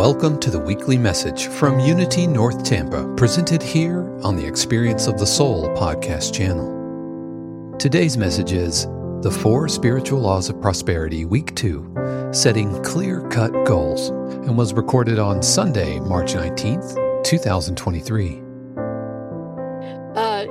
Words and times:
Welcome 0.00 0.40
to 0.40 0.50
the 0.50 0.58
weekly 0.58 0.96
message 0.96 1.48
from 1.48 1.78
Unity 1.78 2.26
North 2.26 2.64
Tampa, 2.64 3.06
presented 3.18 3.62
here 3.62 4.00
on 4.22 4.34
the 4.34 4.46
Experience 4.46 5.06
of 5.06 5.18
the 5.18 5.26
Soul 5.26 5.68
podcast 5.76 6.32
channel. 6.32 7.76
Today's 7.76 8.16
message 8.16 8.52
is 8.52 8.86
The 9.20 9.30
Four 9.30 9.68
Spiritual 9.68 10.20
Laws 10.20 10.48
of 10.48 10.58
Prosperity, 10.58 11.26
Week 11.26 11.54
2, 11.54 12.30
Setting 12.32 12.82
Clear 12.82 13.28
Cut 13.28 13.52
Goals, 13.66 14.08
and 14.08 14.56
was 14.56 14.72
recorded 14.72 15.18
on 15.18 15.42
Sunday, 15.42 16.00
March 16.00 16.32
19th, 16.32 17.22
2023 17.22 18.49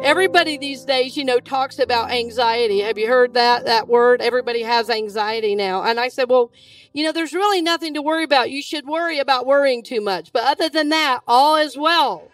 everybody 0.04 0.58
these 0.58 0.86
days, 0.86 1.18
you 1.18 1.26
know, 1.26 1.40
talks 1.40 1.80
about 1.80 2.12
anxiety. 2.12 2.80
Have 2.80 2.98
you 2.98 3.08
heard 3.08 3.34
that, 3.34 3.66
that 3.66 3.88
word? 3.88 4.22
Everybody 4.22 4.64
has 4.64 4.90
anxiety 4.90 5.56
now. 5.56 5.84
And 5.84 6.00
I 6.00 6.08
said, 6.10 6.30
well, 6.30 6.52
you 6.94 7.04
know, 7.04 7.12
there's 7.12 7.34
really 7.34 7.62
nothing 7.62 7.94
to 7.94 8.02
worry 8.02 8.24
about. 8.24 8.50
You 8.52 8.62
should 8.62 8.88
worry 8.88 9.20
about 9.20 9.46
worrying 9.46 9.84
too 9.84 10.02
much. 10.02 10.32
But 10.32 10.44
other 10.44 10.70
than 10.70 10.90
that, 10.90 11.22
all 11.28 11.56
is 11.56 11.78
well 11.78 12.30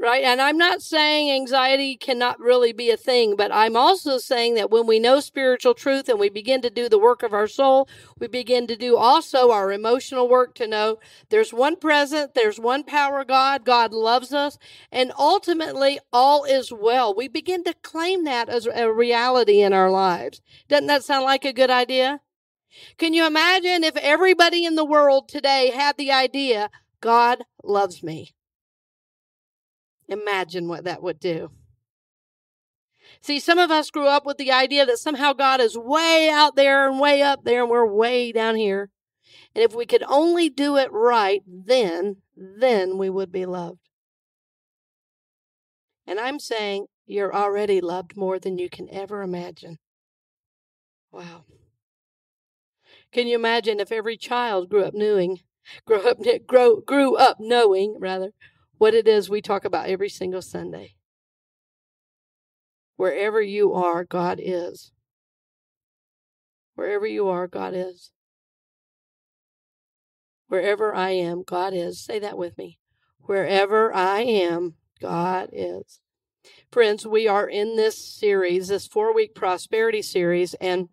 right? 0.00 0.24
And 0.24 0.40
I'm 0.40 0.56
not 0.56 0.80
saying 0.80 1.30
anxiety 1.30 1.94
cannot 1.94 2.40
really 2.40 2.72
be 2.72 2.90
a 2.90 2.96
thing, 2.96 3.36
but 3.36 3.52
I'm 3.52 3.76
also 3.76 4.16
saying 4.16 4.54
that 4.54 4.70
when 4.70 4.86
we 4.86 4.98
know 4.98 5.20
spiritual 5.20 5.74
truth 5.74 6.08
and 6.08 6.18
we 6.18 6.30
begin 6.30 6.62
to 6.62 6.70
do 6.70 6.88
the 6.88 6.98
work 6.98 7.22
of 7.22 7.34
our 7.34 7.46
soul, 7.46 7.86
we 8.18 8.26
begin 8.26 8.66
to 8.68 8.76
do 8.76 8.96
also 8.96 9.50
our 9.50 9.70
emotional 9.70 10.26
work 10.26 10.54
to 10.54 10.66
know 10.66 10.98
there's 11.28 11.52
one 11.52 11.76
present, 11.76 12.34
there's 12.34 12.58
one 12.58 12.82
power 12.82 13.24
God, 13.24 13.66
God 13.66 13.92
loves 13.92 14.32
us, 14.32 14.56
and 14.90 15.12
ultimately 15.18 16.00
all 16.12 16.44
is 16.44 16.72
well. 16.72 17.14
We 17.14 17.28
begin 17.28 17.62
to 17.64 17.74
claim 17.82 18.24
that 18.24 18.48
as 18.48 18.66
a 18.66 18.90
reality 18.90 19.60
in 19.60 19.74
our 19.74 19.90
lives. 19.90 20.40
Doesn't 20.68 20.86
that 20.86 21.04
sound 21.04 21.24
like 21.24 21.44
a 21.44 21.52
good 21.52 21.70
idea? 21.70 22.20
Can 22.96 23.12
you 23.12 23.26
imagine 23.26 23.84
if 23.84 23.96
everybody 23.98 24.64
in 24.64 24.76
the 24.76 24.84
world 24.84 25.28
today 25.28 25.72
had 25.74 25.98
the 25.98 26.10
idea, 26.10 26.70
God 27.00 27.44
loves 27.62 28.02
me? 28.02 28.32
Imagine 30.10 30.66
what 30.68 30.84
that 30.84 31.02
would 31.02 31.20
do. 31.20 31.50
See, 33.22 33.38
some 33.38 33.58
of 33.58 33.70
us 33.70 33.90
grew 33.90 34.06
up 34.06 34.26
with 34.26 34.38
the 34.38 34.50
idea 34.50 34.84
that 34.84 34.98
somehow 34.98 35.32
God 35.32 35.60
is 35.60 35.78
way 35.78 36.28
out 36.28 36.56
there 36.56 36.88
and 36.88 36.98
way 36.98 37.22
up 37.22 37.44
there 37.44 37.62
and 37.62 37.70
we're 37.70 37.86
way 37.86 38.32
down 38.32 38.56
here. 38.56 38.90
And 39.54 39.62
if 39.62 39.74
we 39.74 39.86
could 39.86 40.02
only 40.08 40.48
do 40.48 40.76
it 40.76 40.90
right, 40.92 41.42
then, 41.46 42.16
then 42.36 42.98
we 42.98 43.08
would 43.08 43.30
be 43.30 43.46
loved. 43.46 43.78
And 46.06 46.18
I'm 46.18 46.40
saying 46.40 46.86
you're 47.06 47.34
already 47.34 47.80
loved 47.80 48.16
more 48.16 48.38
than 48.38 48.58
you 48.58 48.68
can 48.68 48.88
ever 48.92 49.22
imagine. 49.22 49.78
Wow. 51.12 51.44
Can 53.12 53.26
you 53.26 53.36
imagine 53.36 53.80
if 53.80 53.92
every 53.92 54.16
child 54.16 54.70
grew 54.70 54.84
up 54.84 54.94
knowing, 54.94 55.40
grew 55.84 56.08
up, 56.08 56.18
grow, 56.46 56.80
grew 56.80 57.16
up 57.16 57.36
knowing, 57.38 57.96
rather, 58.00 58.30
what 58.80 58.94
it 58.94 59.06
is 59.06 59.28
we 59.28 59.42
talk 59.42 59.66
about 59.66 59.90
every 59.90 60.08
single 60.08 60.40
Sunday. 60.40 60.94
Wherever 62.96 63.42
you 63.42 63.74
are, 63.74 64.04
God 64.04 64.40
is. 64.42 64.90
Wherever 66.76 67.06
you 67.06 67.28
are, 67.28 67.46
God 67.46 67.74
is. 67.74 68.10
Wherever 70.48 70.94
I 70.94 71.10
am, 71.10 71.42
God 71.46 71.74
is. 71.74 72.02
Say 72.02 72.20
that 72.20 72.38
with 72.38 72.56
me. 72.56 72.78
Wherever 73.20 73.92
I 73.92 74.20
am, 74.22 74.76
God 74.98 75.50
is. 75.52 76.00
Friends, 76.72 77.06
we 77.06 77.28
are 77.28 77.46
in 77.46 77.76
this 77.76 77.98
series, 77.98 78.68
this 78.68 78.86
four 78.86 79.14
week 79.14 79.34
prosperity 79.34 80.00
series, 80.00 80.54
and 80.54 80.88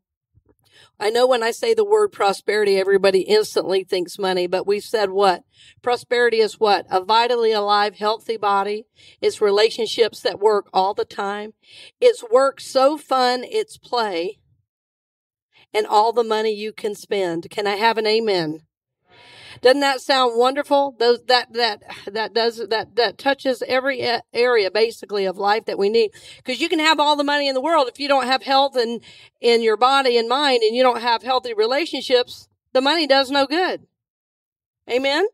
I 0.99 1.09
know 1.09 1.27
when 1.27 1.43
I 1.43 1.51
say 1.51 1.73
the 1.73 1.85
word 1.85 2.11
prosperity, 2.11 2.77
everybody 2.77 3.21
instantly 3.21 3.83
thinks 3.83 4.17
money, 4.17 4.47
but 4.47 4.65
we've 4.65 4.83
said 4.83 5.11
what? 5.11 5.43
Prosperity 5.81 6.39
is 6.39 6.59
what? 6.59 6.85
A 6.89 7.03
vitally 7.03 7.51
alive, 7.51 7.95
healthy 7.95 8.37
body. 8.37 8.85
It's 9.21 9.41
relationships 9.41 10.21
that 10.21 10.39
work 10.39 10.67
all 10.73 10.93
the 10.93 11.05
time. 11.05 11.53
It's 12.01 12.23
work 12.31 12.59
so 12.59 12.97
fun, 12.97 13.43
it's 13.43 13.77
play. 13.77 14.39
And 15.73 15.85
all 15.85 16.13
the 16.13 16.23
money 16.23 16.53
you 16.53 16.73
can 16.73 16.95
spend. 16.95 17.49
Can 17.49 17.67
I 17.67 17.75
have 17.75 17.97
an 17.97 18.07
amen? 18.07 18.61
Doesn't 19.61 19.81
that 19.81 20.01
sound 20.01 20.33
wonderful? 20.37 20.95
Those 20.99 21.23
that 21.27 21.53
that 21.53 21.83
that 22.07 22.33
does 22.33 22.57
that 22.69 22.95
that 22.95 23.17
touches 23.17 23.63
every 23.67 24.01
area 24.33 24.71
basically 24.71 25.25
of 25.25 25.37
life 25.37 25.65
that 25.65 25.77
we 25.77 25.89
need. 25.89 26.11
Because 26.37 26.61
you 26.61 26.69
can 26.69 26.79
have 26.79 26.99
all 26.99 27.15
the 27.15 27.23
money 27.23 27.47
in 27.47 27.55
the 27.55 27.61
world 27.61 27.87
if 27.87 27.99
you 27.99 28.07
don't 28.07 28.25
have 28.25 28.43
health 28.43 28.75
and 28.75 29.01
in 29.41 29.61
your 29.61 29.77
body 29.77 30.17
and 30.17 30.29
mind, 30.29 30.63
and 30.63 30.75
you 30.75 30.83
don't 30.83 31.01
have 31.01 31.23
healthy 31.23 31.53
relationships, 31.53 32.47
the 32.73 32.81
money 32.81 33.07
does 33.07 33.31
no 33.31 33.45
good. 33.45 33.87
Amen. 34.89 35.27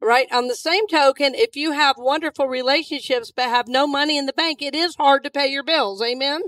Right. 0.00 0.28
On 0.32 0.46
the 0.46 0.54
same 0.54 0.86
token, 0.86 1.34
if 1.34 1.56
you 1.56 1.72
have 1.72 1.96
wonderful 1.98 2.46
relationships 2.46 3.32
but 3.34 3.48
have 3.48 3.66
no 3.66 3.86
money 3.86 4.16
in 4.16 4.26
the 4.26 4.32
bank, 4.32 4.62
it 4.62 4.74
is 4.74 4.94
hard 4.94 5.24
to 5.24 5.30
pay 5.30 5.48
your 5.48 5.64
bills. 5.64 6.00
Amen 6.02 6.42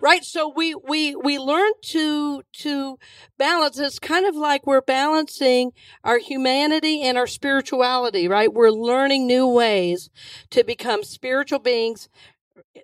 right? 0.00 0.24
So 0.24 0.52
we 0.54 0.74
we 0.74 1.14
we 1.16 1.38
learn 1.38 1.72
to 1.86 2.42
to 2.60 2.98
balance. 3.38 3.78
It's 3.78 3.98
kind 3.98 4.26
of 4.26 4.36
like 4.36 4.66
we're 4.66 4.80
balancing 4.80 5.72
our 6.04 6.18
humanity 6.18 7.02
and 7.02 7.16
our 7.18 7.26
spirituality 7.26 8.28
right? 8.28 8.52
We're 8.52 8.70
learning 8.70 9.26
new 9.26 9.46
ways 9.46 10.10
to 10.50 10.64
become 10.64 11.02
spiritual 11.02 11.58
beings 11.58 12.08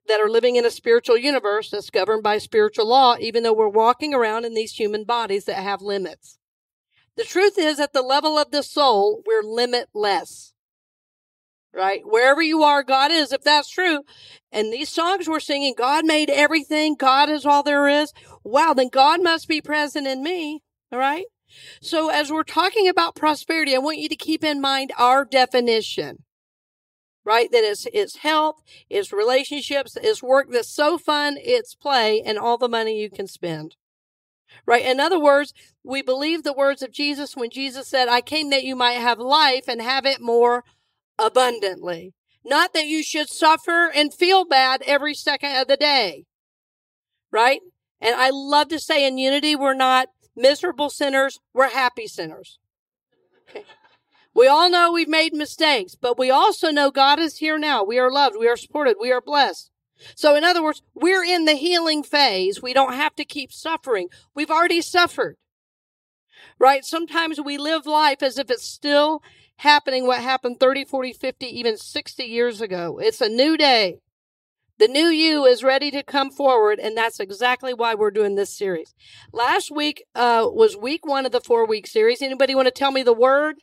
that 0.08 0.20
are 0.20 0.30
living 0.30 0.56
in 0.56 0.64
a 0.64 0.70
spiritual 0.70 1.16
universe 1.18 1.70
that's 1.70 1.90
governed 1.90 2.22
by 2.22 2.38
spiritual 2.38 2.88
law 2.88 3.16
even 3.20 3.42
though 3.42 3.52
we're 3.52 3.68
walking 3.68 4.14
around 4.14 4.44
in 4.44 4.54
these 4.54 4.72
human 4.72 5.04
bodies 5.04 5.44
that 5.44 5.56
have 5.56 5.82
limits. 5.82 6.38
The 7.16 7.24
truth 7.24 7.58
is 7.58 7.78
at 7.78 7.92
the 7.92 8.02
level 8.02 8.38
of 8.38 8.50
the 8.50 8.62
soul 8.62 9.22
we're 9.26 9.42
limitless 9.42 10.53
right? 11.74 12.02
Wherever 12.04 12.40
you 12.40 12.62
are, 12.62 12.82
God 12.82 13.10
is, 13.10 13.32
if 13.32 13.42
that's 13.42 13.68
true. 13.68 14.02
And 14.52 14.72
these 14.72 14.88
songs 14.88 15.28
we're 15.28 15.40
singing, 15.40 15.74
God 15.76 16.04
made 16.04 16.30
everything, 16.30 16.94
God 16.94 17.28
is 17.28 17.44
all 17.44 17.62
there 17.62 17.88
is. 17.88 18.12
Wow, 18.44 18.74
then 18.74 18.88
God 18.88 19.22
must 19.22 19.48
be 19.48 19.60
present 19.60 20.06
in 20.06 20.22
me, 20.22 20.62
all 20.92 20.98
right? 20.98 21.24
So 21.80 22.10
as 22.10 22.30
we're 22.30 22.42
talking 22.44 22.88
about 22.88 23.16
prosperity, 23.16 23.74
I 23.74 23.78
want 23.78 23.98
you 23.98 24.08
to 24.08 24.16
keep 24.16 24.44
in 24.44 24.60
mind 24.60 24.92
our 24.98 25.24
definition, 25.24 26.24
right? 27.24 27.50
That 27.50 27.64
it's, 27.64 27.86
it's 27.92 28.16
health, 28.18 28.62
it's 28.88 29.12
relationships, 29.12 29.96
it's 30.00 30.22
work 30.22 30.48
that's 30.50 30.68
so 30.68 30.98
fun, 30.98 31.36
it's 31.40 31.74
play, 31.74 32.22
and 32.24 32.38
all 32.38 32.58
the 32.58 32.68
money 32.68 33.00
you 33.00 33.10
can 33.10 33.26
spend. 33.26 33.76
Right? 34.66 34.84
In 34.84 35.00
other 35.00 35.18
words, 35.18 35.52
we 35.82 36.00
believe 36.00 36.42
the 36.42 36.52
words 36.52 36.80
of 36.80 36.92
Jesus 36.92 37.36
when 37.36 37.50
Jesus 37.50 37.88
said, 37.88 38.08
I 38.08 38.20
came 38.20 38.50
that 38.50 38.62
you 38.62 38.76
might 38.76 38.92
have 38.92 39.18
life 39.18 39.64
and 39.66 39.82
have 39.82 40.06
it 40.06 40.20
more 40.20 40.62
abundantly. 41.18 42.12
Not 42.44 42.74
that 42.74 42.86
you 42.86 43.02
should 43.02 43.28
suffer 43.28 43.90
and 43.94 44.12
feel 44.12 44.44
bad 44.44 44.82
every 44.86 45.14
second 45.14 45.56
of 45.56 45.66
the 45.66 45.76
day. 45.76 46.24
Right? 47.30 47.60
And 48.00 48.14
I 48.14 48.30
love 48.30 48.68
to 48.68 48.78
say 48.78 49.06
in 49.06 49.18
unity, 49.18 49.56
we're 49.56 49.74
not 49.74 50.08
miserable 50.36 50.90
sinners, 50.90 51.38
we're 51.54 51.70
happy 51.70 52.06
sinners. 52.06 52.58
Okay. 53.48 53.64
We 54.34 54.48
all 54.48 54.68
know 54.68 54.92
we've 54.92 55.08
made 55.08 55.32
mistakes, 55.32 55.94
but 55.94 56.18
we 56.18 56.30
also 56.30 56.70
know 56.70 56.90
God 56.90 57.20
is 57.20 57.38
here 57.38 57.58
now. 57.58 57.84
We 57.84 57.98
are 57.98 58.10
loved. 58.10 58.36
We 58.38 58.48
are 58.48 58.56
supported. 58.56 58.96
We 59.00 59.12
are 59.12 59.20
blessed. 59.20 59.70
So 60.16 60.34
in 60.34 60.42
other 60.42 60.62
words, 60.62 60.82
we're 60.92 61.22
in 61.22 61.44
the 61.44 61.54
healing 61.54 62.02
phase. 62.02 62.60
We 62.60 62.74
don't 62.74 62.94
have 62.94 63.14
to 63.14 63.24
keep 63.24 63.52
suffering. 63.52 64.08
We've 64.34 64.50
already 64.50 64.82
suffered. 64.82 65.36
Right? 66.58 66.84
Sometimes 66.84 67.40
we 67.40 67.58
live 67.58 67.86
life 67.86 68.22
as 68.22 68.38
if 68.38 68.50
it's 68.50 68.66
still 68.66 69.22
happening 69.58 70.06
what 70.06 70.20
happened 70.20 70.60
30, 70.60 70.84
40, 70.84 71.12
50, 71.12 71.46
even 71.46 71.76
60 71.76 72.22
years 72.24 72.60
ago. 72.60 72.98
It's 72.98 73.20
a 73.20 73.28
new 73.28 73.56
day. 73.56 73.98
The 74.78 74.88
new 74.88 75.06
you 75.06 75.44
is 75.44 75.62
ready 75.62 75.92
to 75.92 76.02
come 76.02 76.30
forward, 76.30 76.80
and 76.80 76.96
that's 76.96 77.20
exactly 77.20 77.72
why 77.72 77.94
we're 77.94 78.10
doing 78.10 78.34
this 78.34 78.50
series. 78.50 78.92
Last 79.32 79.70
week 79.70 80.04
uh, 80.16 80.46
was 80.46 80.76
week 80.76 81.06
one 81.06 81.24
of 81.24 81.32
the 81.32 81.40
four 81.40 81.64
week 81.64 81.86
series. 81.86 82.20
Anybody 82.20 82.56
want 82.56 82.66
to 82.66 82.72
tell 82.72 82.90
me 82.90 83.04
the 83.04 83.12
word? 83.12 83.56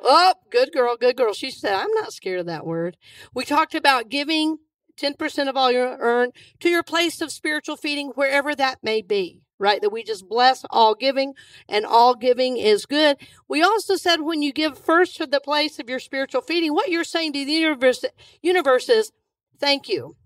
Oh, 0.00 0.34
good 0.50 0.72
girl, 0.72 0.96
good 0.96 1.16
girl. 1.16 1.32
She 1.32 1.50
said, 1.50 1.74
I'm 1.74 1.92
not 1.94 2.12
scared 2.12 2.38
of 2.38 2.46
that 2.46 2.64
word. 2.64 2.96
We 3.34 3.44
talked 3.44 3.74
about 3.74 4.10
giving 4.10 4.58
10% 4.98 5.48
of 5.48 5.56
all 5.56 5.72
you 5.72 5.80
earn 5.80 6.30
to 6.60 6.68
your 6.68 6.84
place 6.84 7.20
of 7.20 7.32
spiritual 7.32 7.76
feeding, 7.76 8.10
wherever 8.14 8.54
that 8.54 8.78
may 8.82 9.02
be, 9.02 9.42
right? 9.58 9.80
That 9.80 9.90
we 9.90 10.02
just 10.02 10.28
bless 10.28 10.64
all 10.70 10.94
giving 10.94 11.34
and 11.68 11.84
all 11.84 12.14
giving 12.14 12.56
is 12.56 12.86
good. 12.86 13.16
We 13.48 13.62
also 13.62 13.96
said 13.96 14.20
when 14.20 14.42
you 14.42 14.52
give 14.52 14.78
first 14.78 15.16
to 15.16 15.26
the 15.26 15.40
place 15.40 15.78
of 15.78 15.88
your 15.88 16.00
spiritual 16.00 16.42
feeding, 16.42 16.74
what 16.74 16.90
you're 16.90 17.04
saying 17.04 17.32
to 17.32 17.44
the 17.44 17.52
universe, 17.52 18.04
universe 18.42 18.88
is, 18.88 19.12
thank 19.58 19.88
you. 19.88 20.16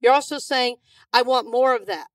You're 0.00 0.12
also 0.12 0.38
saying, 0.38 0.76
I 1.12 1.22
want 1.22 1.50
more 1.50 1.74
of 1.74 1.86
that. 1.86 2.08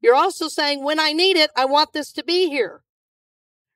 You're 0.00 0.14
also 0.14 0.48
saying, 0.48 0.84
when 0.84 1.00
I 1.00 1.12
need 1.12 1.36
it, 1.36 1.50
I 1.56 1.64
want 1.64 1.92
this 1.92 2.12
to 2.12 2.24
be 2.24 2.48
here 2.48 2.84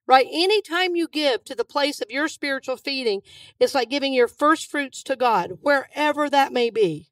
right? 0.08 0.26
Anytime 0.32 0.96
you 0.96 1.06
give 1.06 1.44
to 1.44 1.54
the 1.54 1.64
place 1.64 2.00
of 2.00 2.10
your 2.10 2.26
spiritual 2.26 2.78
feeding, 2.78 3.20
it's 3.60 3.74
like 3.74 3.90
giving 3.90 4.14
your 4.14 4.26
first 4.26 4.68
fruits 4.68 5.02
to 5.04 5.14
God, 5.14 5.58
wherever 5.60 6.28
that 6.30 6.52
may 6.52 6.70
be. 6.70 7.10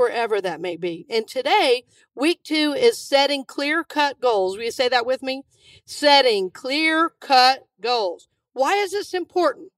Wherever 0.00 0.40
that 0.40 0.62
may 0.62 0.78
be. 0.78 1.04
And 1.10 1.28
today, 1.28 1.84
week 2.14 2.42
two 2.42 2.72
is 2.72 2.96
setting 2.96 3.44
clear 3.44 3.84
cut 3.84 4.18
goals. 4.18 4.56
Will 4.56 4.64
you 4.64 4.70
say 4.70 4.88
that 4.88 5.04
with 5.04 5.22
me? 5.22 5.42
Setting 5.84 6.50
clear 6.50 7.12
cut 7.20 7.66
goals. 7.82 8.26
Why 8.54 8.76
is 8.76 8.92
this 8.92 9.12
important? 9.12 9.72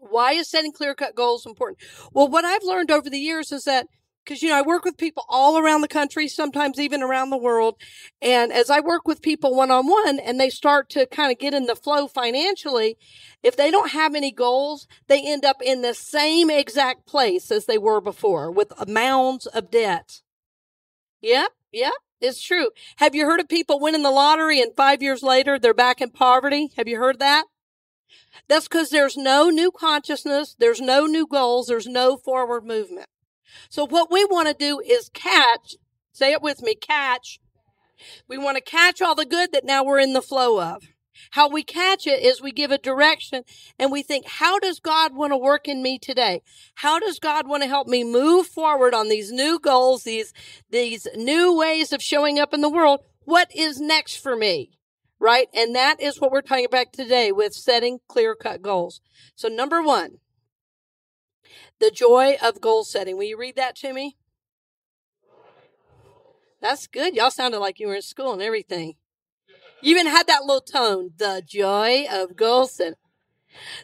Why 0.00 0.32
is 0.32 0.50
setting 0.50 0.72
clear 0.72 0.94
cut 0.94 1.14
goals 1.14 1.46
important? 1.46 1.78
Well, 2.12 2.28
what 2.28 2.44
I've 2.44 2.62
learned 2.62 2.90
over 2.90 3.08
the 3.08 3.18
years 3.18 3.50
is 3.50 3.64
that 3.64 3.86
because 4.28 4.42
you 4.42 4.50
know 4.50 4.58
I 4.58 4.62
work 4.62 4.84
with 4.84 4.98
people 4.98 5.24
all 5.28 5.58
around 5.58 5.80
the 5.80 5.88
country, 5.88 6.28
sometimes 6.28 6.78
even 6.78 7.02
around 7.02 7.30
the 7.30 7.38
world. 7.38 7.76
And 8.20 8.52
as 8.52 8.68
I 8.68 8.80
work 8.80 9.08
with 9.08 9.22
people 9.22 9.56
one 9.56 9.70
on 9.70 9.86
one 9.86 10.18
and 10.18 10.38
they 10.38 10.50
start 10.50 10.90
to 10.90 11.06
kind 11.06 11.32
of 11.32 11.38
get 11.38 11.54
in 11.54 11.64
the 11.64 11.74
flow 11.74 12.06
financially, 12.06 12.98
if 13.42 13.56
they 13.56 13.70
don't 13.70 13.92
have 13.92 14.14
any 14.14 14.30
goals, 14.30 14.86
they 15.06 15.22
end 15.26 15.46
up 15.46 15.62
in 15.62 15.80
the 15.80 15.94
same 15.94 16.50
exact 16.50 17.06
place 17.06 17.50
as 17.50 17.64
they 17.64 17.78
were 17.78 18.02
before 18.02 18.50
with 18.50 18.72
mounds 18.86 19.46
of 19.46 19.70
debt. 19.70 20.20
Yep, 21.22 21.52
yep, 21.72 21.94
it's 22.20 22.42
true. 22.42 22.68
Have 22.96 23.14
you 23.14 23.24
heard 23.24 23.40
of 23.40 23.48
people 23.48 23.80
winning 23.80 24.02
the 24.02 24.10
lottery 24.10 24.60
and 24.60 24.76
five 24.76 25.02
years 25.02 25.22
later 25.22 25.58
they're 25.58 25.72
back 25.72 26.02
in 26.02 26.10
poverty? 26.10 26.70
Have 26.76 26.86
you 26.86 26.98
heard 26.98 27.18
that? 27.18 27.46
That's 28.46 28.68
because 28.68 28.90
there's 28.90 29.16
no 29.16 29.48
new 29.48 29.70
consciousness, 29.70 30.54
there's 30.58 30.82
no 30.82 31.06
new 31.06 31.26
goals, 31.26 31.66
there's 31.68 31.86
no 31.86 32.18
forward 32.18 32.66
movement. 32.66 33.06
So 33.68 33.86
what 33.86 34.10
we 34.10 34.24
want 34.24 34.48
to 34.48 34.54
do 34.54 34.80
is 34.80 35.10
catch, 35.12 35.76
say 36.12 36.32
it 36.32 36.42
with 36.42 36.62
me, 36.62 36.74
catch. 36.74 37.40
We 38.28 38.38
want 38.38 38.56
to 38.56 38.62
catch 38.62 39.02
all 39.02 39.14
the 39.14 39.26
good 39.26 39.52
that 39.52 39.64
now 39.64 39.84
we're 39.84 39.98
in 39.98 40.12
the 40.12 40.22
flow 40.22 40.60
of. 40.60 40.82
How 41.32 41.48
we 41.48 41.62
catch 41.62 42.06
it 42.06 42.22
is 42.22 42.40
we 42.40 42.52
give 42.52 42.70
a 42.70 42.78
direction 42.78 43.42
and 43.78 43.90
we 43.90 44.02
think, 44.02 44.26
how 44.26 44.58
does 44.58 44.80
God 44.80 45.14
want 45.14 45.32
to 45.32 45.36
work 45.36 45.68
in 45.68 45.82
me 45.82 45.98
today? 45.98 46.42
How 46.76 46.98
does 46.98 47.18
God 47.18 47.48
want 47.48 47.62
to 47.62 47.68
help 47.68 47.88
me 47.88 48.04
move 48.04 48.46
forward 48.46 48.94
on 48.94 49.08
these 49.08 49.32
new 49.32 49.58
goals, 49.58 50.04
these, 50.04 50.32
these 50.70 51.06
new 51.16 51.56
ways 51.56 51.92
of 51.92 52.02
showing 52.02 52.38
up 52.38 52.54
in 52.54 52.60
the 52.60 52.70
world? 52.70 53.00
What 53.24 53.54
is 53.54 53.80
next 53.80 54.16
for 54.16 54.36
me? 54.36 54.70
Right? 55.20 55.48
And 55.52 55.74
that 55.74 56.00
is 56.00 56.20
what 56.20 56.30
we're 56.30 56.42
talking 56.42 56.64
about 56.64 56.92
today 56.92 57.32
with 57.32 57.52
setting 57.52 57.98
clear 58.06 58.36
cut 58.36 58.62
goals. 58.62 59.00
So 59.34 59.48
number 59.48 59.82
one, 59.82 60.18
the 61.80 61.90
joy 61.90 62.36
of 62.42 62.60
goal 62.60 62.84
setting. 62.84 63.16
Will 63.16 63.24
you 63.24 63.38
read 63.38 63.56
that 63.56 63.76
to 63.76 63.92
me? 63.92 64.16
That's 66.60 66.86
good. 66.86 67.14
Y'all 67.14 67.30
sounded 67.30 67.60
like 67.60 67.78
you 67.78 67.86
were 67.86 67.94
in 67.94 68.02
school 68.02 68.32
and 68.32 68.42
everything. 68.42 68.94
You 69.80 69.94
even 69.94 70.06
had 70.06 70.26
that 70.26 70.44
little 70.44 70.60
tone. 70.60 71.10
The 71.16 71.42
joy 71.46 72.06
of 72.10 72.36
goal 72.36 72.66
setting. 72.66 72.94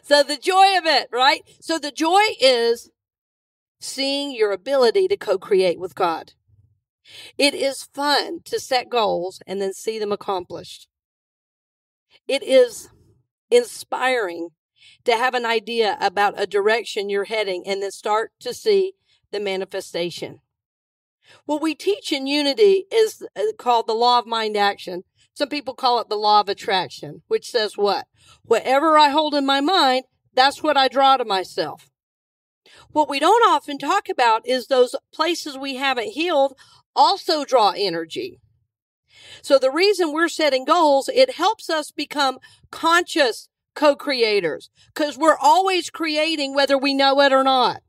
So 0.03 0.23
the 0.23 0.37
joy 0.37 0.77
of 0.77 0.85
it, 0.85 1.07
right? 1.11 1.41
So 1.61 1.79
the 1.79 1.91
joy 1.91 2.21
is 2.39 2.89
seeing 3.79 4.35
your 4.35 4.51
ability 4.51 5.07
to 5.07 5.17
co-create 5.17 5.79
with 5.79 5.95
God. 5.95 6.33
It 7.37 7.53
is 7.53 7.89
fun 7.93 8.39
to 8.45 8.59
set 8.59 8.89
goals 8.89 9.39
and 9.47 9.61
then 9.61 9.73
see 9.73 9.99
them 9.99 10.11
accomplished. 10.11 10.87
It 12.27 12.43
is 12.43 12.89
inspiring 13.51 14.49
to 15.05 15.13
have 15.13 15.33
an 15.33 15.45
idea 15.45 15.97
about 15.99 16.39
a 16.39 16.47
direction 16.47 17.09
you're 17.09 17.25
heading 17.25 17.63
and 17.65 17.81
then 17.81 17.91
start 17.91 18.31
to 18.39 18.53
see 18.53 18.93
the 19.31 19.39
manifestation. 19.39 20.39
What 21.45 21.61
we 21.61 21.75
teach 21.75 22.11
in 22.11 22.27
unity 22.27 22.85
is 22.91 23.25
uh, 23.35 23.41
called 23.57 23.87
the 23.87 23.93
law 23.93 24.19
of 24.19 24.27
mind 24.27 24.55
action. 24.55 25.03
Some 25.33 25.49
people 25.49 25.73
call 25.73 25.99
it 25.99 26.09
the 26.09 26.15
law 26.15 26.39
of 26.39 26.49
attraction, 26.49 27.23
which 27.27 27.49
says 27.49 27.77
what? 27.77 28.05
Whatever 28.43 28.97
I 28.97 29.09
hold 29.09 29.33
in 29.35 29.45
my 29.45 29.59
mind, 29.59 30.05
that's 30.33 30.61
what 30.63 30.77
I 30.77 30.87
draw 30.87 31.17
to 31.17 31.25
myself. 31.25 31.89
What 32.91 33.09
we 33.09 33.19
don't 33.19 33.49
often 33.49 33.77
talk 33.77 34.09
about 34.09 34.47
is 34.47 34.67
those 34.67 34.95
places 35.13 35.57
we 35.57 35.75
haven't 35.75 36.09
healed 36.09 36.57
also 36.95 37.43
draw 37.43 37.73
energy. 37.75 38.39
So 39.41 39.59
the 39.59 39.71
reason 39.71 40.11
we're 40.11 40.29
setting 40.29 40.65
goals, 40.65 41.09
it 41.13 41.35
helps 41.35 41.69
us 41.69 41.91
become 41.91 42.39
conscious 42.71 43.49
co-creators 43.75 44.69
because 44.93 45.17
we're 45.17 45.37
always 45.37 45.89
creating 45.89 46.55
whether 46.55 46.77
we 46.77 46.93
know 46.93 47.19
it 47.21 47.33
or 47.33 47.43
not. 47.43 47.81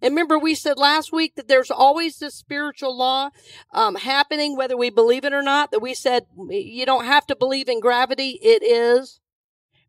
And 0.00 0.12
remember, 0.12 0.38
we 0.38 0.54
said 0.54 0.78
last 0.78 1.12
week 1.12 1.34
that 1.36 1.48
there's 1.48 1.70
always 1.70 2.18
this 2.18 2.34
spiritual 2.34 2.96
law 2.96 3.30
um, 3.72 3.96
happening, 3.96 4.56
whether 4.56 4.76
we 4.76 4.90
believe 4.90 5.24
it 5.24 5.32
or 5.32 5.42
not. 5.42 5.70
That 5.70 5.80
we 5.80 5.94
said 5.94 6.26
you 6.50 6.84
don't 6.86 7.04
have 7.04 7.26
to 7.28 7.36
believe 7.36 7.68
in 7.68 7.80
gravity; 7.80 8.38
it 8.42 8.62
is. 8.62 9.20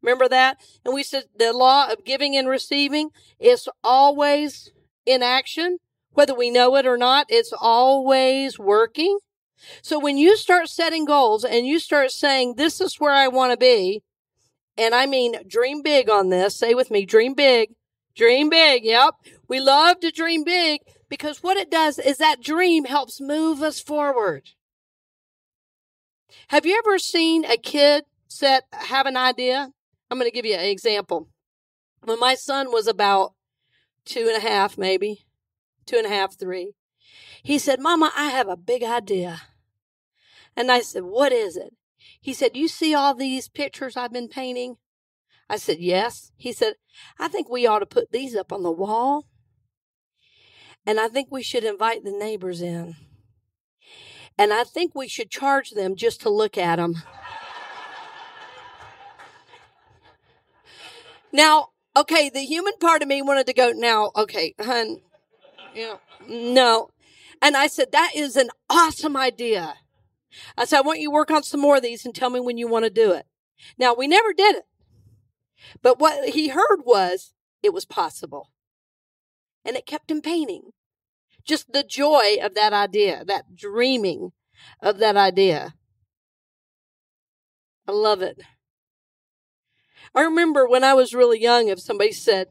Remember 0.01 0.29
that? 0.29 0.57
And 0.85 0.93
we 0.93 1.03
said 1.03 1.25
the 1.37 1.51
law 1.51 1.91
of 1.91 2.05
giving 2.05 2.35
and 2.35 2.47
receiving 2.47 3.09
is 3.39 3.67
always 3.83 4.71
in 5.05 5.21
action, 5.21 5.79
whether 6.11 6.33
we 6.33 6.49
know 6.49 6.75
it 6.77 6.85
or 6.85 6.97
not. 6.97 7.25
It's 7.29 7.53
always 7.59 8.57
working. 8.57 9.19
So 9.81 9.99
when 9.99 10.17
you 10.17 10.37
start 10.37 10.69
setting 10.69 11.03
goals 11.03 11.43
and 11.43 11.67
you 11.67 11.79
start 11.79 12.11
saying, 12.11 12.55
"This 12.55 12.79
is 12.79 12.99
where 12.99 13.13
I 13.13 13.27
want 13.27 13.51
to 13.51 13.57
be," 13.57 14.03
And 14.79 14.95
I 14.95 15.05
mean, 15.05 15.35
dream 15.45 15.81
big 15.81 16.09
on 16.09 16.29
this. 16.29 16.55
Say 16.55 16.73
with 16.73 16.89
me, 16.89 17.05
dream 17.05 17.33
big. 17.33 17.75
Dream 18.15 18.49
big. 18.49 18.85
Yep. 18.85 19.13
We 19.49 19.59
love 19.59 19.99
to 19.99 20.09
dream 20.09 20.45
big 20.45 20.79
because 21.09 21.43
what 21.43 21.57
it 21.57 21.69
does 21.69 21.99
is 21.99 22.17
that 22.17 22.41
dream 22.41 22.85
helps 22.85 23.19
move 23.19 23.61
us 23.61 23.81
forward. 23.81 24.51
Have 26.47 26.65
you 26.65 26.77
ever 26.77 26.97
seen 26.97 27.43
a 27.43 27.57
kid 27.57 28.05
set, 28.29 28.63
have 28.71 29.05
an 29.05 29.17
idea? 29.17 29.69
I'm 30.09 30.17
going 30.17 30.31
to 30.31 30.33
give 30.33 30.45
you 30.45 30.55
an 30.55 30.69
example. 30.69 31.27
When 32.03 32.19
my 32.19 32.35
son 32.35 32.71
was 32.71 32.87
about 32.87 33.33
two 34.05 34.31
and 34.33 34.37
a 34.37 34.47
half, 34.47 34.77
maybe 34.77 35.25
two 35.85 35.97
and 35.97 36.05
a 36.05 36.09
half, 36.09 36.39
three, 36.39 36.71
he 37.43 37.59
said, 37.59 37.81
Mama, 37.81 38.11
I 38.15 38.29
have 38.29 38.47
a 38.47 38.55
big 38.55 38.83
idea. 38.83 39.41
And 40.55 40.71
I 40.71 40.79
said, 40.79 41.03
What 41.03 41.31
is 41.31 41.57
it? 41.57 41.73
He 42.21 42.33
said, 42.33 42.55
You 42.55 42.67
see 42.67 42.93
all 42.93 43.13
these 43.13 43.47
pictures 43.47 43.95
I've 43.95 44.13
been 44.13 44.27
painting? 44.27 44.77
I 45.49 45.57
said, 45.57 45.77
Yes. 45.79 46.31
He 46.35 46.51
said, 46.51 46.73
I 47.19 47.27
think 47.27 47.49
we 47.49 47.65
ought 47.65 47.79
to 47.79 47.85
put 47.85 48.11
these 48.11 48.35
up 48.35 48.51
on 48.51 48.63
the 48.63 48.71
wall. 48.71 49.25
And 50.85 50.99
I 50.99 51.07
think 51.07 51.27
we 51.29 51.43
should 51.43 51.63
invite 51.63 52.03
the 52.03 52.11
neighbors 52.11 52.61
in. 52.61 52.95
And 54.37 54.53
I 54.53 54.63
think 54.63 54.95
we 54.95 55.07
should 55.07 55.29
charge 55.29 55.71
them 55.71 55.95
just 55.95 56.21
to 56.21 56.29
look 56.29 56.57
at 56.57 56.77
them. 56.77 57.03
now, 61.33 61.69
okay, 61.95 62.29
the 62.29 62.45
human 62.45 62.73
part 62.79 63.01
of 63.01 63.07
me 63.07 63.21
wanted 63.21 63.47
to 63.47 63.53
go, 63.53 63.71
now, 63.71 64.11
okay, 64.15 64.55
hun, 64.59 65.01
you 65.75 65.87
know, 65.87 65.99
no. 66.27 66.89
And 67.41 67.57
I 67.57 67.67
said, 67.67 67.91
that 67.91 68.11
is 68.15 68.35
an 68.35 68.49
awesome 68.69 69.17
idea. 69.17 69.75
I 70.57 70.65
said, 70.65 70.79
I 70.79 70.81
want 70.81 70.99
you 70.99 71.09
to 71.09 71.13
work 71.13 71.31
on 71.31 71.43
some 71.43 71.59
more 71.59 71.77
of 71.77 71.83
these 71.83 72.05
and 72.05 72.13
tell 72.13 72.29
me 72.29 72.39
when 72.39 72.57
you 72.57 72.67
want 72.67 72.85
to 72.85 72.89
do 72.89 73.11
it. 73.11 73.25
Now, 73.77 73.93
we 73.93 74.07
never 74.07 74.33
did 74.33 74.55
it. 74.57 74.63
But 75.81 75.99
what 75.99 76.29
he 76.29 76.49
heard 76.49 76.81
was 76.85 77.33
it 77.61 77.73
was 77.73 77.85
possible. 77.85 78.51
And 79.65 79.75
it 79.75 79.85
kept 79.85 80.09
him 80.09 80.21
painting. 80.21 80.71
Just 81.43 81.73
the 81.73 81.83
joy 81.83 82.37
of 82.41 82.53
that 82.55 82.73
idea, 82.73 83.23
that 83.25 83.55
dreaming 83.55 84.31
of 84.81 84.99
that 84.99 85.17
idea. 85.17 85.73
I 87.87 87.91
love 87.91 88.21
it. 88.21 88.39
I 90.13 90.21
remember 90.21 90.67
when 90.67 90.83
I 90.83 90.93
was 90.93 91.13
really 91.13 91.41
young, 91.41 91.67
if 91.67 91.79
somebody 91.79 92.11
said, 92.11 92.47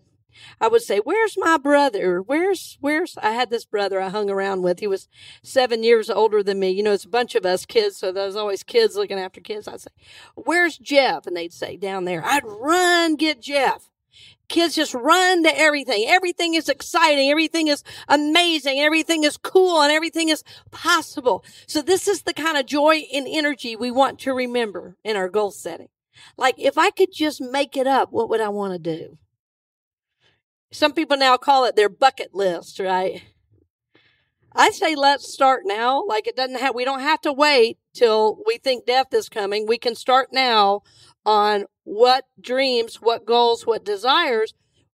I 0.60 0.68
would 0.68 0.82
say, 0.82 0.98
"Where's 0.98 1.36
my 1.38 1.56
brother? 1.56 2.20
Where's 2.20 2.78
where's?" 2.80 3.16
I 3.22 3.32
had 3.32 3.50
this 3.50 3.64
brother 3.64 4.00
I 4.00 4.08
hung 4.08 4.30
around 4.30 4.62
with. 4.62 4.80
He 4.80 4.86
was 4.86 5.08
seven 5.42 5.82
years 5.82 6.10
older 6.10 6.42
than 6.42 6.60
me. 6.60 6.70
You 6.70 6.82
know, 6.82 6.92
it's 6.92 7.04
a 7.04 7.08
bunch 7.08 7.34
of 7.34 7.46
us 7.46 7.66
kids, 7.66 7.96
so 7.96 8.12
there's 8.12 8.36
always 8.36 8.62
kids 8.62 8.96
looking 8.96 9.18
after 9.18 9.40
kids. 9.40 9.68
I'd 9.68 9.80
say, 9.80 9.90
"Where's 10.34 10.78
Jeff?" 10.78 11.26
And 11.26 11.36
they'd 11.36 11.52
say, 11.52 11.76
"Down 11.76 12.04
there." 12.04 12.24
I'd 12.24 12.44
run 12.44 13.16
get 13.16 13.40
Jeff. 13.40 13.90
Kids 14.48 14.74
just 14.74 14.94
run 14.94 15.42
to 15.42 15.58
everything. 15.58 16.06
Everything 16.08 16.54
is 16.54 16.70
exciting. 16.70 17.30
Everything 17.30 17.68
is 17.68 17.84
amazing. 18.08 18.80
Everything 18.80 19.24
is 19.24 19.36
cool 19.36 19.82
and 19.82 19.92
everything 19.92 20.30
is 20.30 20.42
possible. 20.70 21.44
So 21.66 21.82
this 21.82 22.08
is 22.08 22.22
the 22.22 22.32
kind 22.32 22.56
of 22.56 22.64
joy 22.64 23.02
and 23.12 23.26
energy 23.28 23.76
we 23.76 23.90
want 23.90 24.18
to 24.20 24.32
remember 24.32 24.96
in 25.04 25.16
our 25.16 25.28
goal 25.28 25.50
setting. 25.50 25.88
Like 26.38 26.54
if 26.56 26.78
I 26.78 26.90
could 26.90 27.12
just 27.12 27.42
make 27.42 27.76
it 27.76 27.86
up, 27.86 28.10
what 28.10 28.30
would 28.30 28.40
I 28.40 28.48
want 28.48 28.72
to 28.72 28.78
do? 28.78 29.18
Some 30.70 30.92
people 30.92 31.16
now 31.16 31.36
call 31.36 31.64
it 31.64 31.76
their 31.76 31.88
bucket 31.88 32.34
list, 32.34 32.78
right? 32.78 33.22
I 34.54 34.70
say 34.70 34.94
let's 34.94 35.32
start 35.32 35.62
now. 35.64 36.04
Like 36.06 36.26
it 36.26 36.36
doesn't 36.36 36.60
have, 36.60 36.74
we 36.74 36.84
don't 36.84 37.00
have 37.00 37.20
to 37.22 37.32
wait 37.32 37.78
till 37.94 38.42
we 38.46 38.58
think 38.58 38.86
death 38.86 39.12
is 39.12 39.28
coming. 39.28 39.66
We 39.66 39.78
can 39.78 39.94
start 39.94 40.28
now 40.32 40.82
on 41.24 41.66
what 41.84 42.24
dreams, 42.40 42.96
what 42.96 43.24
goals, 43.24 43.66
what 43.66 43.84
desires 43.84 44.54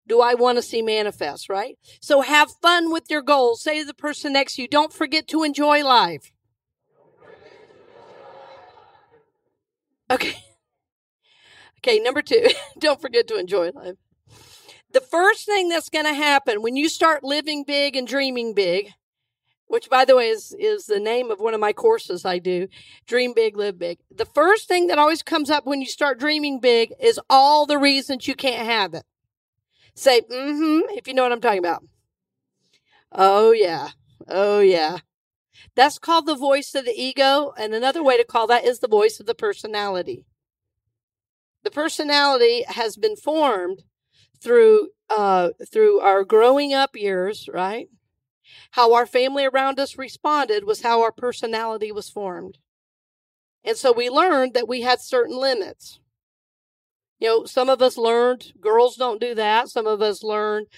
do 0.09 0.21
I 0.21 0.35
want 0.35 0.59
to 0.59 0.63
see 0.63 0.83
manifest, 0.83 1.49
right? 1.49 1.79
So 2.01 2.23
have 2.23 2.51
fun 2.61 2.91
with 2.91 3.05
your 3.09 3.23
goals. 3.23 3.63
Say 3.63 3.81
to 3.81 3.87
the 3.87 3.95
person 3.95 4.33
next 4.33 4.57
to 4.57 4.63
you, 4.63 4.69
don't 4.69 4.93
forget 4.93 5.29
to 5.29 5.45
enjoy 5.45 5.85
life. 5.85 6.33
Okay. 10.11 10.35
Okay, 11.83 11.99
number 11.99 12.21
two, 12.21 12.47
don't 12.79 13.01
forget 13.01 13.27
to 13.29 13.39
enjoy 13.39 13.71
life. 13.71 13.97
The 14.93 15.01
first 15.01 15.47
thing 15.47 15.69
that's 15.69 15.89
going 15.89 16.07
to 16.07 16.15
happen 16.15 16.63
when 16.63 16.77
you 16.77 16.89
start 16.89 17.23
living 17.23 17.65
big 17.65 17.95
and 17.95 18.09
dreaming 18.09 18.55
big, 18.55 18.93
which 19.69 19.89
by 19.89 20.05
the 20.05 20.17
way 20.17 20.29
is, 20.29 20.55
is 20.59 20.87
the 20.87 20.99
name 20.99 21.31
of 21.31 21.39
one 21.39 21.55
of 21.55 21.61
my 21.61 21.73
courses 21.73 22.25
I 22.25 22.41
do, 22.41 22.67
Dream 23.07 23.33
Big, 23.33 23.57
Live 23.57 23.79
Big. 23.79 23.99
The 24.11 24.25
first 24.25 24.67
thing 24.67 24.89
that 24.89 24.99
always 24.99 25.23
comes 25.23 25.49
up 25.49 25.65
when 25.65 25.81
you 25.81 25.87
start 25.87 26.19
dreaming 26.19 26.59
big 26.59 26.93
is 27.01 27.21
all 27.31 27.67
the 27.67 27.79
reasons 27.79 28.27
you 28.27 28.35
can't 28.35 28.67
have 28.67 28.95
it. 28.95 29.05
Say, 29.95 30.23
mm-hmm, 30.23 30.91
if 30.97 31.07
you 31.07 31.15
know 31.15 31.23
what 31.23 31.33
I'm 31.33 31.41
talking 31.41 31.61
about. 31.61 31.85
Oh 33.13 33.53
yeah. 33.53 33.91
Oh 34.27 34.61
yeah. 34.61 34.99
That's 35.77 35.99
called 35.99 36.27
the 36.27 36.35
voice 36.35 36.75
of 36.75 36.85
the 36.85 36.95
ego. 36.97 37.53
And 37.57 37.75
another 37.75 38.03
way 38.03 38.17
to 38.17 38.25
call 38.25 38.49
that 38.49 38.65
is 38.65 38.81
the 38.81 38.89
voice 38.89 39.21
of 39.21 39.27
the 39.27 39.35
personality. 39.35 40.25
The 41.63 41.71
personality 41.71 42.65
has 42.67 42.97
been 42.97 43.17
formed 43.17 43.85
through 44.43 44.89
uh, 45.09 45.51
through 45.71 46.01
our 46.01 46.25
growing 46.25 46.73
up 46.73 46.95
years, 46.95 47.49
right? 47.53 47.89
How 48.73 48.95
our 48.95 49.07
family 49.07 49.47
around 49.47 49.81
us 49.81 49.99
responded 49.99 50.65
was 50.65 50.83
how 50.83 51.03
our 51.03 51.13
personality 51.13 51.91
was 51.93 52.09
formed. 52.09 52.59
And 53.65 53.77
so 53.77 53.93
we 53.93 54.09
learned 54.09 54.55
that 54.55 54.69
we 54.69 54.83
had 54.83 55.01
certain 55.01 55.37
limits. 55.37 56.01
You 57.19 57.29
know, 57.29 57.45
some 57.45 57.69
of 57.69 57.83
us 57.83 57.99
learned 57.99 58.55
girls 58.61 58.97
don't 58.97 59.21
do 59.21 59.35
that. 59.35 59.69
Some 59.69 59.87
of 59.87 60.01
us 60.01 60.23
learned, 60.23 60.69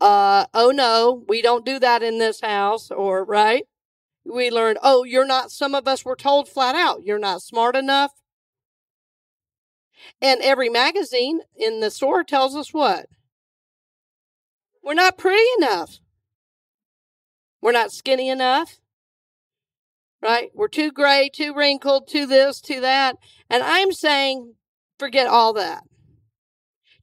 uh, 0.00 0.46
oh 0.54 0.70
no, 0.70 1.24
we 1.28 1.42
don't 1.42 1.66
do 1.66 1.80
that 1.80 2.02
in 2.02 2.18
this 2.18 2.40
house, 2.40 2.90
or 2.90 3.24
right? 3.24 3.64
We 4.24 4.50
learned, 4.50 4.78
oh, 4.82 5.02
you're 5.04 5.26
not, 5.26 5.50
some 5.50 5.74
of 5.74 5.88
us 5.88 6.04
were 6.04 6.14
told 6.14 6.48
flat 6.48 6.76
out, 6.76 7.02
you're 7.02 7.18
not 7.18 7.42
smart 7.42 7.74
enough. 7.74 8.12
And 10.20 10.40
every 10.42 10.68
magazine 10.68 11.40
in 11.56 11.80
the 11.80 11.90
store 11.90 12.24
tells 12.24 12.56
us 12.56 12.72
what? 12.72 13.06
We're 14.82 14.94
not 14.94 15.18
pretty 15.18 15.46
enough. 15.58 15.98
We're 17.60 17.72
not 17.72 17.92
skinny 17.92 18.28
enough. 18.28 18.78
Right? 20.22 20.50
We're 20.54 20.68
too 20.68 20.90
gray, 20.90 21.30
too 21.32 21.54
wrinkled, 21.54 22.08
too 22.08 22.26
this, 22.26 22.60
too 22.60 22.80
that. 22.80 23.16
And 23.48 23.62
I'm 23.62 23.92
saying, 23.92 24.54
forget 24.98 25.26
all 25.26 25.52
that. 25.52 25.84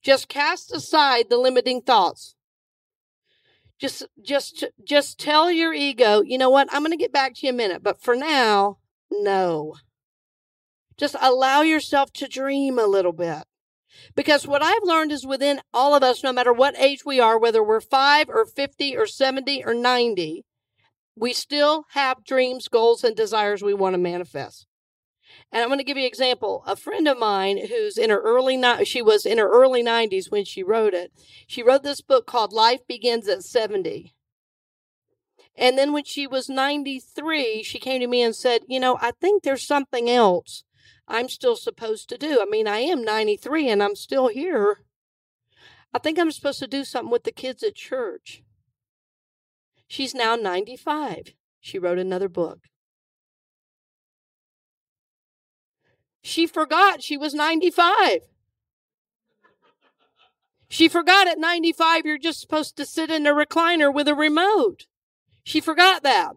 Just 0.01 0.27
cast 0.27 0.73
aside 0.73 1.29
the 1.29 1.37
limiting 1.37 1.81
thoughts. 1.81 2.35
Just, 3.79 4.07
just, 4.21 4.65
just 4.83 5.19
tell 5.19 5.51
your 5.51 5.73
ego, 5.73 6.21
you 6.21 6.37
know 6.37 6.49
what? 6.49 6.67
I'm 6.71 6.81
going 6.81 6.91
to 6.91 6.97
get 6.97 7.11
back 7.11 7.35
to 7.35 7.45
you 7.45 7.49
in 7.49 7.55
a 7.55 7.57
minute, 7.57 7.83
but 7.83 8.01
for 8.01 8.15
now, 8.15 8.77
no. 9.11 9.75
Just 10.97 11.15
allow 11.19 11.61
yourself 11.61 12.11
to 12.13 12.27
dream 12.27 12.79
a 12.79 12.85
little 12.85 13.11
bit. 13.11 13.43
Because 14.15 14.47
what 14.47 14.63
I've 14.63 14.83
learned 14.83 15.11
is 15.11 15.25
within 15.25 15.61
all 15.73 15.95
of 15.95 16.03
us, 16.03 16.23
no 16.23 16.31
matter 16.31 16.53
what 16.53 16.77
age 16.77 17.05
we 17.05 17.19
are, 17.19 17.39
whether 17.39 17.63
we're 17.63 17.81
five 17.81 18.29
or 18.29 18.45
50 18.45 18.95
or 18.95 19.07
70 19.07 19.63
or 19.65 19.73
90, 19.73 20.45
we 21.15 21.33
still 21.33 21.85
have 21.91 22.23
dreams, 22.23 22.67
goals, 22.67 23.03
and 23.03 23.15
desires 23.15 23.63
we 23.63 23.73
want 23.73 23.93
to 23.93 23.97
manifest. 23.97 24.67
And 25.51 25.61
I'm 25.61 25.69
going 25.69 25.79
to 25.79 25.85
give 25.85 25.97
you 25.97 26.03
an 26.03 26.07
example. 26.07 26.63
A 26.67 26.75
friend 26.75 27.07
of 27.07 27.17
mine 27.17 27.67
who's 27.67 27.97
in 27.97 28.09
her 28.09 28.21
early, 28.21 28.61
she 28.85 29.01
was 29.01 29.25
in 29.25 29.37
her 29.37 29.49
early 29.49 29.83
90s 29.83 30.29
when 30.29 30.45
she 30.45 30.63
wrote 30.63 30.93
it. 30.93 31.11
She 31.47 31.63
wrote 31.63 31.83
this 31.83 32.01
book 32.01 32.27
called 32.27 32.53
Life 32.53 32.85
Begins 32.87 33.27
at 33.27 33.43
70. 33.43 34.13
And 35.57 35.77
then 35.77 35.93
when 35.93 36.03
she 36.03 36.27
was 36.27 36.49
93, 36.49 37.63
she 37.63 37.79
came 37.79 38.01
to 38.01 38.07
me 38.07 38.21
and 38.21 38.35
said, 38.35 38.61
You 38.67 38.79
know, 38.79 38.97
I 38.99 39.11
think 39.11 39.43
there's 39.43 39.65
something 39.65 40.09
else 40.09 40.64
I'm 41.07 41.29
still 41.29 41.55
supposed 41.55 42.09
to 42.09 42.17
do. 42.17 42.39
I 42.41 42.45
mean, 42.45 42.67
I 42.67 42.79
am 42.79 43.03
93 43.03 43.69
and 43.69 43.83
I'm 43.83 43.95
still 43.95 44.27
here. 44.27 44.81
I 45.93 45.99
think 45.99 46.19
I'm 46.19 46.31
supposed 46.31 46.59
to 46.59 46.67
do 46.67 46.83
something 46.83 47.11
with 47.11 47.23
the 47.23 47.31
kids 47.31 47.63
at 47.63 47.75
church. 47.75 48.43
She's 49.87 50.15
now 50.15 50.35
95. 50.35 51.33
She 51.59 51.79
wrote 51.79 51.99
another 51.99 52.27
book. 52.27 52.59
She 56.21 56.47
forgot 56.47 57.03
she 57.03 57.17
was 57.17 57.33
95. 57.33 58.21
She 60.67 60.89
forgot 60.89 61.27
at 61.27 61.37
95 61.37 62.05
you're 62.05 62.17
just 62.17 62.41
supposed 62.41 62.75
to 62.77 62.85
sit 62.85 63.11
in 63.11 63.27
a 63.27 63.33
recliner 63.33 63.93
with 63.93 64.07
a 64.07 64.15
remote. 64.15 64.87
She 65.43 65.61
forgot 65.61 66.01
that. 66.03 66.35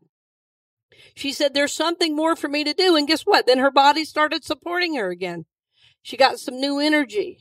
She 1.15 1.33
said, 1.33 1.55
There's 1.55 1.75
something 1.75 2.15
more 2.15 2.37
for 2.37 2.49
me 2.49 2.65
to 2.65 2.75
do. 2.75 2.97
And 2.97 3.07
guess 3.07 3.23
what? 3.23 3.47
Then 3.47 3.59
her 3.59 3.71
body 3.71 4.05
started 4.05 4.45
supporting 4.45 4.95
her 4.97 5.11
again. 5.11 5.47
She 6.03 6.17
got 6.17 6.39
some 6.39 6.61
new 6.61 6.79
energy. 6.79 7.39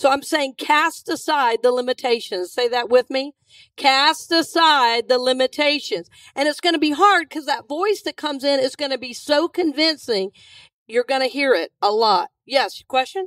So 0.00 0.08
I'm 0.08 0.22
saying 0.22 0.54
cast 0.56 1.10
aside 1.10 1.58
the 1.62 1.72
limitations. 1.72 2.52
Say 2.52 2.68
that 2.68 2.88
with 2.88 3.10
me. 3.10 3.34
Cast 3.76 4.32
aside 4.32 5.08
the 5.08 5.18
limitations. 5.18 6.08
And 6.34 6.48
it's 6.48 6.60
going 6.60 6.72
to 6.72 6.78
be 6.78 6.92
hard 6.92 7.28
because 7.28 7.44
that 7.44 7.68
voice 7.68 8.00
that 8.06 8.16
comes 8.16 8.42
in 8.42 8.60
is 8.60 8.76
going 8.76 8.92
to 8.92 8.98
be 8.98 9.12
so 9.12 9.46
convincing. 9.46 10.30
You're 10.86 11.04
going 11.04 11.20
to 11.20 11.26
hear 11.26 11.52
it 11.52 11.72
a 11.82 11.90
lot. 11.90 12.30
Yes, 12.46 12.82
question? 12.88 13.26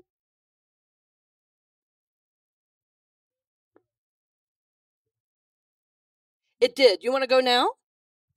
It 6.60 6.76
did. 6.76 7.04
You 7.04 7.12
want 7.12 7.24
to 7.24 7.28
go 7.28 7.40
now? 7.40 7.70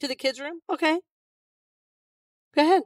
To 0.00 0.08
the 0.08 0.14
kids' 0.14 0.40
room? 0.40 0.60
Okay. 0.70 1.00
Go 2.54 2.62
ahead. 2.62 2.82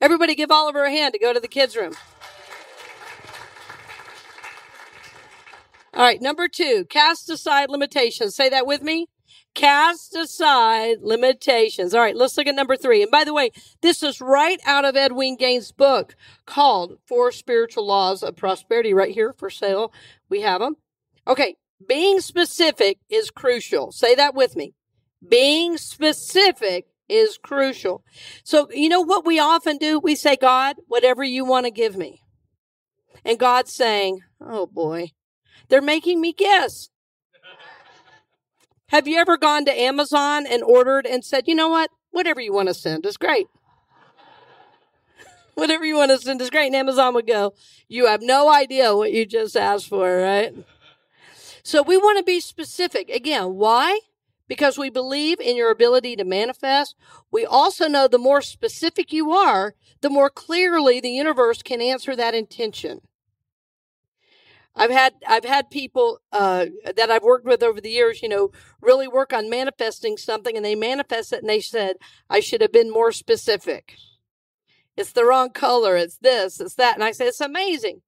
Everybody 0.00 0.34
give 0.34 0.50
Oliver 0.50 0.84
a 0.84 0.90
hand 0.90 1.14
to 1.14 1.18
go 1.18 1.32
to 1.32 1.40
the 1.40 1.48
kids' 1.48 1.76
room. 1.76 1.94
All 5.94 6.02
right, 6.02 6.20
number 6.20 6.46
two, 6.46 6.84
cast 6.90 7.30
aside 7.30 7.70
limitations. 7.70 8.36
Say 8.36 8.50
that 8.50 8.66
with 8.66 8.82
me. 8.82 9.06
Cast 9.54 10.14
aside 10.14 10.98
limitations. 11.00 11.94
All 11.94 12.02
right, 12.02 12.14
let's 12.14 12.36
look 12.36 12.46
at 12.46 12.54
number 12.54 12.76
three. 12.76 13.00
And 13.00 13.10
by 13.10 13.24
the 13.24 13.32
way, 13.32 13.50
this 13.80 14.02
is 14.02 14.20
right 14.20 14.60
out 14.66 14.84
of 14.84 14.94
Ed 14.94 15.12
Gaines' 15.38 15.72
book 15.72 16.14
called 16.44 16.98
Four 17.06 17.32
Spiritual 17.32 17.86
Laws 17.86 18.22
of 18.22 18.36
Prosperity, 18.36 18.92
right 18.92 19.14
here 19.14 19.32
for 19.32 19.48
sale. 19.48 19.90
We 20.28 20.42
have 20.42 20.60
them. 20.60 20.76
Okay, 21.26 21.56
being 21.84 22.20
specific 22.20 22.98
is 23.08 23.30
crucial. 23.30 23.92
Say 23.92 24.14
that 24.14 24.34
with 24.34 24.56
me. 24.56 24.74
Being 25.26 25.76
specific 25.76 26.86
is 27.08 27.38
crucial. 27.38 28.02
So, 28.44 28.68
you 28.70 28.88
know 28.88 29.00
what 29.00 29.26
we 29.26 29.38
often 29.38 29.78
do? 29.78 29.98
We 29.98 30.14
say, 30.14 30.36
God, 30.36 30.76
whatever 30.88 31.22
you 31.22 31.44
want 31.44 31.66
to 31.66 31.70
give 31.70 31.96
me. 31.96 32.22
And 33.24 33.38
God's 33.38 33.72
saying, 33.72 34.20
oh 34.40 34.66
boy, 34.66 35.12
they're 35.68 35.82
making 35.82 36.20
me 36.20 36.32
guess. 36.32 36.90
Have 38.90 39.08
you 39.08 39.18
ever 39.18 39.36
gone 39.36 39.64
to 39.64 39.72
Amazon 39.72 40.46
and 40.46 40.62
ordered 40.62 41.06
and 41.06 41.24
said, 41.24 41.48
you 41.48 41.54
know 41.54 41.68
what? 41.68 41.90
Whatever 42.12 42.40
you 42.40 42.52
want 42.52 42.68
to 42.68 42.74
send 42.74 43.04
is 43.04 43.16
great. 43.16 43.48
Whatever 45.54 45.84
you 45.84 45.96
want 45.96 46.12
to 46.12 46.18
send 46.18 46.40
is 46.40 46.50
great. 46.50 46.66
And 46.66 46.76
Amazon 46.76 47.14
would 47.14 47.26
go, 47.26 47.54
you 47.88 48.06
have 48.06 48.22
no 48.22 48.48
idea 48.48 48.96
what 48.96 49.12
you 49.12 49.26
just 49.26 49.56
asked 49.56 49.88
for, 49.88 50.18
right? 50.18 50.54
So 51.66 51.82
we 51.82 51.96
want 51.96 52.18
to 52.18 52.24
be 52.24 52.38
specific. 52.38 53.10
Again, 53.10 53.54
why? 53.54 54.00
because 54.48 54.78
we 54.78 54.90
believe 54.90 55.40
in 55.40 55.56
your 55.56 55.70
ability 55.70 56.16
to 56.16 56.24
manifest. 56.24 56.94
We 57.30 57.44
also 57.44 57.88
know 57.88 58.08
the 58.08 58.18
more 58.18 58.40
specific 58.42 59.12
you 59.12 59.32
are, 59.32 59.74
the 60.00 60.10
more 60.10 60.30
clearly 60.30 61.00
the 61.00 61.10
universe 61.10 61.62
can 61.62 61.80
answer 61.80 62.14
that 62.14 62.34
intention. 62.34 63.00
I've 64.78 64.90
had 64.90 65.14
I've 65.26 65.44
had 65.44 65.70
people 65.70 66.20
uh, 66.32 66.66
that 66.96 67.10
I've 67.10 67.22
worked 67.22 67.46
with 67.46 67.62
over 67.62 67.80
the 67.80 67.90
years, 67.90 68.22
you 68.22 68.28
know, 68.28 68.50
really 68.82 69.08
work 69.08 69.32
on 69.32 69.48
manifesting 69.48 70.18
something, 70.18 70.54
and 70.54 70.64
they 70.64 70.74
manifest 70.74 71.32
it, 71.32 71.40
and 71.40 71.48
they 71.48 71.60
said 71.60 71.96
I 72.28 72.40
should 72.40 72.60
have 72.60 72.72
been 72.72 72.92
more 72.92 73.10
specific. 73.10 73.96
It's 74.94 75.12
the 75.12 75.24
wrong 75.24 75.50
color. 75.50 75.96
It's 75.96 76.18
this. 76.18 76.60
It's 76.60 76.74
that. 76.74 76.94
And 76.94 77.02
I 77.02 77.12
said 77.12 77.26
it's 77.26 77.40
amazing. 77.40 78.02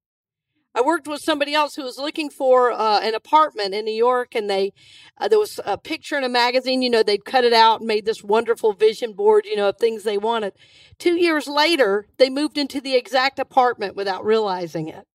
I 0.75 0.81
worked 0.81 1.07
with 1.07 1.21
somebody 1.21 1.55
else 1.55 1.75
who 1.75 1.83
was 1.83 1.97
looking 1.97 2.29
for 2.29 2.71
uh, 2.71 2.99
an 3.01 3.15
apartment 3.15 3.73
in 3.73 3.85
New 3.85 3.91
York, 3.91 4.35
and 4.35 4.49
they 4.49 4.71
uh, 5.17 5.27
there 5.27 5.39
was 5.39 5.59
a 5.65 5.77
picture 5.77 6.17
in 6.17 6.23
a 6.23 6.29
magazine. 6.29 6.81
You 6.81 6.89
know, 6.89 7.03
they'd 7.03 7.25
cut 7.25 7.43
it 7.43 7.53
out 7.53 7.79
and 7.79 7.87
made 7.87 8.05
this 8.05 8.23
wonderful 8.23 8.73
vision 8.73 9.13
board. 9.13 9.45
You 9.45 9.55
know, 9.55 9.69
of 9.69 9.77
things 9.77 10.03
they 10.03 10.17
wanted. 10.17 10.53
Two 10.99 11.15
years 11.15 11.47
later, 11.47 12.07
they 12.17 12.29
moved 12.29 12.57
into 12.57 12.79
the 12.79 12.95
exact 12.95 13.39
apartment 13.39 13.95
without 13.95 14.23
realizing 14.23 14.87
it. 14.87 15.05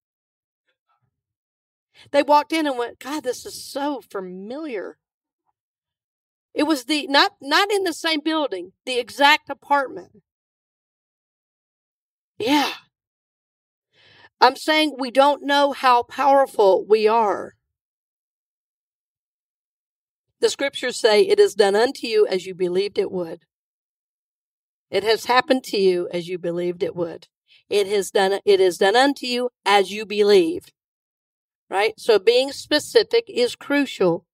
They 2.11 2.23
walked 2.23 2.53
in 2.53 2.67
and 2.67 2.77
went, 2.77 2.99
God, 2.99 3.23
this 3.23 3.47
is 3.47 3.65
so 3.65 4.01
familiar. 4.01 4.99
It 6.53 6.65
was 6.65 6.85
the 6.85 7.07
not 7.07 7.33
not 7.41 7.71
in 7.71 7.85
the 7.85 7.93
same 7.93 8.21
building, 8.21 8.73
the 8.87 8.99
exact 8.99 9.51
apartment. 9.51 10.23
Yeah. 12.39 12.73
I'm 14.45 14.57
saying 14.57 14.97
we 14.99 15.11
don't 15.11 15.43
know 15.43 15.73
how 15.73 16.03
powerful 16.03 16.85
we 16.87 17.09
are. 17.09 17.55
The 20.41 20.51
scriptures 20.51 21.01
say 21.01 21.23
it 21.23 21.41
is 21.41 21.55
done 21.55 21.75
unto 21.75 22.07
you 22.07 22.27
as 22.27 22.45
you 22.45 22.55
believed 22.55 22.99
it 22.99 23.11
would. 23.11 23.45
It 24.91 25.03
has 25.03 25.25
happened 25.25 25.65
to 25.65 25.79
you 25.79 26.09
as 26.13 26.29
you 26.29 26.39
believed 26.39 26.83
it 26.83 26.95
would. 26.95 27.29
It 27.71 27.87
has 27.87 28.11
done 28.11 28.39
it 28.45 28.61
is 28.61 28.77
done 28.77 28.97
unto 28.97 29.27
you 29.27 29.49
as 29.65 29.91
you 29.91 30.05
believed 30.05 30.75
right? 31.71 31.95
So 31.99 32.19
being 32.19 32.53
specific 32.53 33.25
is 33.29 33.57
crucial. 33.57 34.27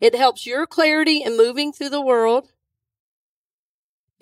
It 0.00 0.14
helps 0.14 0.46
your 0.46 0.66
clarity 0.66 1.22
in 1.22 1.36
moving 1.36 1.72
through 1.72 1.90
the 1.90 2.00
world. 2.00 2.52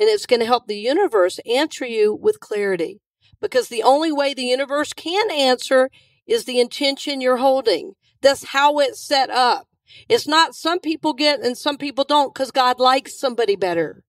And 0.01 0.09
it's 0.09 0.27
going 0.27 0.41
to 0.41 0.47
help 0.47 0.67
the 0.67 0.79
universe 0.79 1.39
answer 1.47 1.87
you 1.87 2.15
with 2.15 2.41
clarity 2.41 3.01
because 3.41 3.69
the 3.69 3.83
only 3.83 4.13
way 4.13 4.35
the 4.35 4.45
universe 4.45 4.93
can 4.93 5.31
answer 5.31 5.91
is 6.27 6.45
the 6.45 6.61
intention 6.61 7.21
you're 7.21 7.39
holding. 7.39 7.95
That's 8.21 8.47
how 8.47 8.79
it's 8.79 9.01
set 9.01 9.31
up. 9.31 9.67
It's 10.09 10.29
not 10.29 10.55
some 10.55 10.79
people 10.79 11.15
get 11.15 11.41
and 11.41 11.57
some 11.57 11.77
people 11.77 12.05
don't 12.05 12.33
because 12.33 12.51
God 12.51 12.79
likes 12.79 13.19
somebody 13.19 13.57
better. 13.57 14.05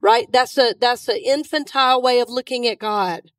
Right? 0.00 0.26
That's 0.32 0.58
a, 0.58 0.74
that's 0.80 1.08
an 1.08 1.20
infantile 1.24 2.02
way 2.02 2.18
of 2.20 2.28
looking 2.28 2.66
at 2.66 2.78
God 2.80 3.30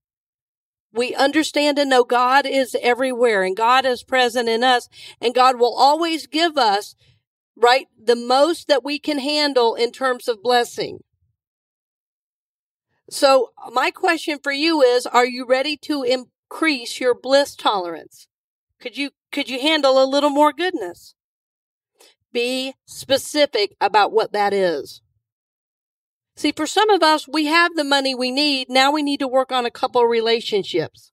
we 0.94 1.16
understand 1.16 1.80
and 1.80 1.90
know 1.90 2.04
God 2.04 2.46
is 2.46 2.76
everywhere 2.82 3.44
and 3.44 3.58
God 3.58 3.86
is 3.86 4.04
present 4.04 4.48
in 4.48 4.64
us 4.64 4.88
and 5.20 5.34
God 5.34 5.60
will 5.60 5.74
always 5.76 6.28
give 6.28 6.58
us, 6.58 6.96
right, 7.56 7.88
the 8.02 8.16
most 8.16 8.68
that 8.68 8.84
we 8.84 9.00
can 9.00 9.20
handle 9.20 9.74
in 9.74 9.92
terms 9.92 10.28
of 10.28 10.44
blessing. 10.44 11.00
So 13.10 13.52
my 13.72 13.92
question 13.92 14.40
for 14.42 14.52
you 14.52 14.82
is, 14.82 15.06
are 15.06 15.26
you 15.26 15.46
ready 15.46 15.78
to 15.78 16.04
increase 16.04 17.00
your 17.00 17.14
bliss 17.14 17.56
tolerance? 17.56 18.28
Could 18.80 18.98
you, 18.98 19.12
could 19.32 19.50
you 19.50 19.60
handle 19.60 20.02
a 20.02 20.06
little 20.06 20.30
more 20.30 20.54
goodness? 20.54 21.16
Be 22.32 22.74
specific 22.86 23.76
about 23.80 24.12
what 24.12 24.34
that 24.34 24.54
is. 24.54 25.02
See, 26.36 26.52
for 26.52 26.66
some 26.66 26.90
of 26.90 27.04
us, 27.04 27.28
we 27.28 27.46
have 27.46 27.76
the 27.76 27.84
money 27.84 28.16
we 28.16 28.32
need. 28.32 28.70
Now 28.70 28.92
we 28.92 29.04
need 29.04 29.20
to 29.20 29.28
work 29.28 29.52
on 29.52 29.66
a 29.66 29.72
couple 29.72 30.04
relationships. 30.06 31.12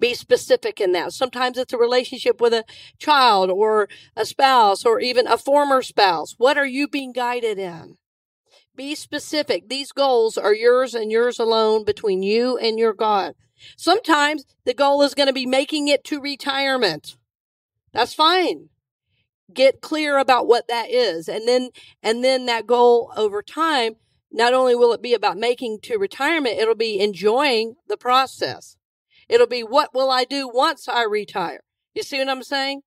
Be 0.00 0.14
specific 0.14 0.80
in 0.80 0.92
that. 0.92 1.12
Sometimes 1.12 1.58
it's 1.58 1.74
a 1.74 1.78
relationship 1.78 2.40
with 2.40 2.54
a 2.54 2.64
child 2.98 3.50
or 3.50 3.88
a 4.16 4.24
spouse 4.24 4.86
or 4.86 4.98
even 5.00 5.26
a 5.26 5.36
former 5.36 5.82
spouse. 5.82 6.34
What 6.38 6.56
are 6.56 6.66
you 6.66 6.88
being 6.88 7.12
guided 7.12 7.58
in? 7.58 7.98
Be 8.76 8.94
specific. 8.94 9.68
These 9.68 9.92
goals 9.92 10.36
are 10.36 10.54
yours 10.54 10.94
and 10.94 11.10
yours 11.10 11.38
alone 11.38 11.84
between 11.84 12.22
you 12.22 12.58
and 12.58 12.78
your 12.78 12.92
God. 12.92 13.34
Sometimes 13.76 14.44
the 14.64 14.74
goal 14.74 15.02
is 15.02 15.14
going 15.14 15.28
to 15.28 15.32
be 15.32 15.46
making 15.46 15.88
it 15.88 16.04
to 16.04 16.20
retirement. 16.20 17.16
That's 17.92 18.14
fine 18.14 18.68
get 19.52 19.82
clear 19.82 20.18
about 20.18 20.46
what 20.46 20.66
that 20.68 20.90
is 20.90 21.28
and 21.28 21.46
then 21.46 21.68
and 22.02 22.24
then 22.24 22.46
that 22.46 22.66
goal 22.66 23.12
over 23.14 23.42
time 23.42 23.94
not 24.34 24.52
only 24.52 24.74
will 24.74 24.92
it 24.92 25.00
be 25.00 25.14
about 25.14 25.38
making 25.38 25.78
to 25.80 25.96
retirement, 25.96 26.58
it'll 26.58 26.74
be 26.74 26.98
enjoying 26.98 27.76
the 27.88 27.96
process. 27.96 28.76
It'll 29.28 29.46
be 29.46 29.62
what 29.62 29.94
will 29.94 30.10
I 30.10 30.24
do 30.24 30.50
once 30.52 30.88
I 30.88 31.04
retire? 31.04 31.60
You 31.94 32.02
see 32.02 32.18
what 32.18 32.28
I'm 32.28 32.42
saying? 32.42 32.82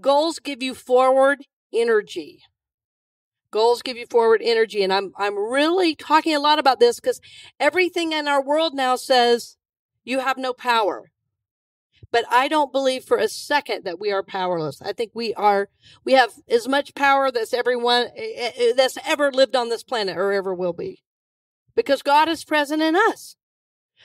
Goals 0.00 0.38
give 0.38 0.62
you 0.62 0.74
forward 0.74 1.44
energy. 1.74 2.44
Goals 3.50 3.82
give 3.82 3.96
you 3.96 4.06
forward 4.06 4.40
energy. 4.42 4.82
And 4.82 4.92
I'm, 4.92 5.12
I'm 5.16 5.36
really 5.36 5.94
talking 5.94 6.34
a 6.34 6.40
lot 6.40 6.58
about 6.58 6.80
this 6.80 7.00
because 7.00 7.20
everything 7.58 8.12
in 8.12 8.28
our 8.28 8.42
world 8.42 8.74
now 8.74 8.96
says 8.96 9.56
you 10.04 10.20
have 10.20 10.38
no 10.38 10.52
power. 10.52 11.10
But 12.12 12.24
I 12.30 12.48
don't 12.48 12.72
believe 12.72 13.04
for 13.04 13.18
a 13.18 13.28
second 13.28 13.84
that 13.84 14.00
we 14.00 14.10
are 14.10 14.22
powerless. 14.22 14.82
I 14.82 14.92
think 14.92 15.12
we 15.14 15.32
are, 15.34 15.68
we 16.04 16.14
have 16.14 16.32
as 16.48 16.66
much 16.66 16.94
power 16.94 17.30
that's 17.30 17.54
everyone, 17.54 18.08
eh, 18.16 18.32
eh, 18.36 18.50
eh, 18.56 18.72
that's 18.76 18.98
ever 19.06 19.30
lived 19.30 19.54
on 19.54 19.68
this 19.68 19.84
planet 19.84 20.16
or 20.16 20.32
ever 20.32 20.52
will 20.54 20.72
be. 20.72 21.02
Because 21.76 22.02
God 22.02 22.28
is 22.28 22.44
present 22.44 22.82
in 22.82 22.96
us. 22.96 23.36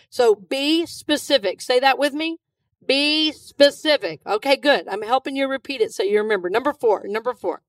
So 0.09 0.35
be 0.35 0.85
specific. 0.85 1.61
Say 1.61 1.79
that 1.79 1.97
with 1.97 2.13
me. 2.13 2.37
Be 2.85 3.31
specific. 3.31 4.21
Okay, 4.27 4.55
good. 4.55 4.87
I'm 4.87 5.01
helping 5.01 5.35
you 5.35 5.47
repeat 5.47 5.81
it 5.81 5.91
so 5.91 6.03
you 6.03 6.21
remember. 6.21 6.49
Number 6.49 6.73
four, 6.73 7.03
number 7.07 7.33
four. 7.33 7.63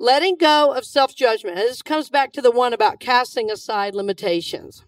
Letting 0.00 0.36
go 0.36 0.72
of 0.72 0.84
self 0.84 1.14
judgment. 1.16 1.56
This 1.56 1.82
comes 1.82 2.08
back 2.08 2.32
to 2.32 2.40
the 2.40 2.52
one 2.52 2.72
about 2.72 3.00
casting 3.00 3.50
aside 3.50 3.96
limitations 3.96 4.84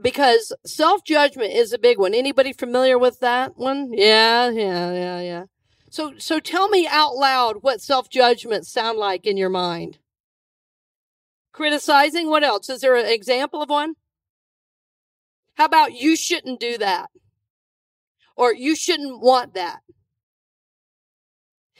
because 0.00 0.52
self 0.64 1.04
judgment 1.04 1.52
is 1.52 1.72
a 1.72 1.78
big 1.78 1.98
one. 1.98 2.14
Anybody 2.14 2.54
familiar 2.54 2.98
with 2.98 3.20
that 3.20 3.56
one? 3.56 3.92
Yeah, 3.92 4.48
yeah, 4.48 4.92
yeah, 4.92 5.20
yeah. 5.20 5.44
So, 5.90 6.14
so 6.18 6.40
tell 6.40 6.68
me 6.68 6.88
out 6.90 7.14
loud 7.14 7.58
what 7.60 7.82
self 7.82 8.08
judgment 8.08 8.66
sound 8.66 8.98
like 8.98 9.26
in 9.26 9.36
your 9.36 9.50
mind. 9.50 9.98
Criticizing. 11.52 12.28
What 12.28 12.42
else? 12.42 12.70
Is 12.70 12.80
there 12.80 12.96
an 12.96 13.06
example 13.06 13.62
of 13.62 13.68
one? 13.68 13.94
How 15.56 15.66
about 15.66 15.92
you 15.92 16.16
shouldn't 16.16 16.58
do 16.58 16.78
that? 16.78 17.10
Or 18.34 18.52
you 18.52 18.74
shouldn't 18.74 19.20
want 19.20 19.54
that? 19.54 19.80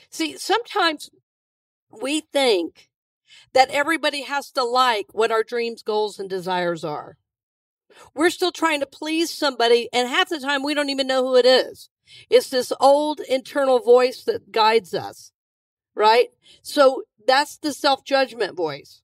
See, 0.09 0.37
sometimes 0.37 1.09
we 2.01 2.21
think 2.21 2.89
that 3.53 3.69
everybody 3.69 4.23
has 4.23 4.51
to 4.51 4.63
like 4.63 5.07
what 5.11 5.31
our 5.31 5.43
dreams, 5.43 5.81
goals, 5.81 6.19
and 6.19 6.29
desires 6.29 6.83
are. 6.83 7.17
We're 8.13 8.29
still 8.29 8.51
trying 8.51 8.81
to 8.81 8.85
please 8.85 9.31
somebody, 9.31 9.89
and 9.93 10.09
half 10.09 10.29
the 10.29 10.39
time 10.39 10.63
we 10.63 10.73
don't 10.73 10.89
even 10.89 11.07
know 11.07 11.23
who 11.25 11.35
it 11.35 11.45
is. 11.45 11.89
It's 12.29 12.49
this 12.49 12.71
old 12.79 13.21
internal 13.21 13.79
voice 13.79 14.23
that 14.23 14.51
guides 14.51 14.93
us, 14.93 15.31
right? 15.95 16.27
So 16.61 17.03
that's 17.25 17.57
the 17.57 17.73
self 17.73 18.03
judgment 18.03 18.55
voice. 18.55 19.01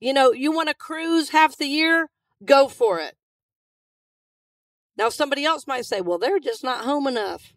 You 0.00 0.14
know, 0.14 0.32
you 0.32 0.52
want 0.52 0.68
to 0.68 0.74
cruise 0.74 1.30
half 1.30 1.56
the 1.56 1.66
year? 1.66 2.08
Go 2.44 2.68
for 2.68 2.98
it. 3.00 3.16
Now, 4.96 5.08
somebody 5.08 5.44
else 5.44 5.66
might 5.66 5.84
say, 5.84 6.00
well, 6.00 6.18
they're 6.18 6.38
just 6.38 6.64
not 6.64 6.84
home 6.84 7.06
enough. 7.06 7.54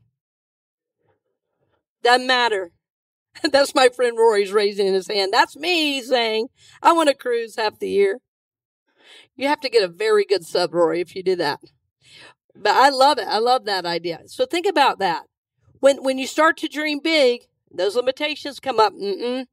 Doesn't 2.03 2.27
matter. 2.27 2.71
That's 3.51 3.75
my 3.75 3.89
friend 3.89 4.17
Rory's 4.17 4.51
raising 4.51 4.93
his 4.93 5.07
hand. 5.07 5.33
That's 5.33 5.55
me 5.55 6.01
saying, 6.01 6.47
I 6.81 6.93
want 6.93 7.09
to 7.09 7.15
cruise 7.15 7.55
half 7.55 7.79
the 7.79 7.89
year. 7.89 8.19
You 9.35 9.47
have 9.47 9.61
to 9.61 9.69
get 9.69 9.83
a 9.83 9.87
very 9.87 10.25
good 10.25 10.45
sub, 10.45 10.73
Rory, 10.73 11.01
if 11.01 11.15
you 11.15 11.23
do 11.23 11.35
that. 11.37 11.59
But 12.55 12.75
I 12.75 12.89
love 12.89 13.17
it. 13.17 13.27
I 13.27 13.39
love 13.39 13.65
that 13.65 13.85
idea. 13.85 14.21
So 14.27 14.45
think 14.45 14.67
about 14.67 14.99
that. 14.99 15.23
When 15.79 16.03
when 16.03 16.17
you 16.17 16.27
start 16.27 16.57
to 16.57 16.67
dream 16.67 16.99
big, 17.03 17.41
those 17.71 17.95
limitations 17.95 18.59
come 18.59 18.79
up. 18.79 18.93
Mm-mm. 18.93 19.47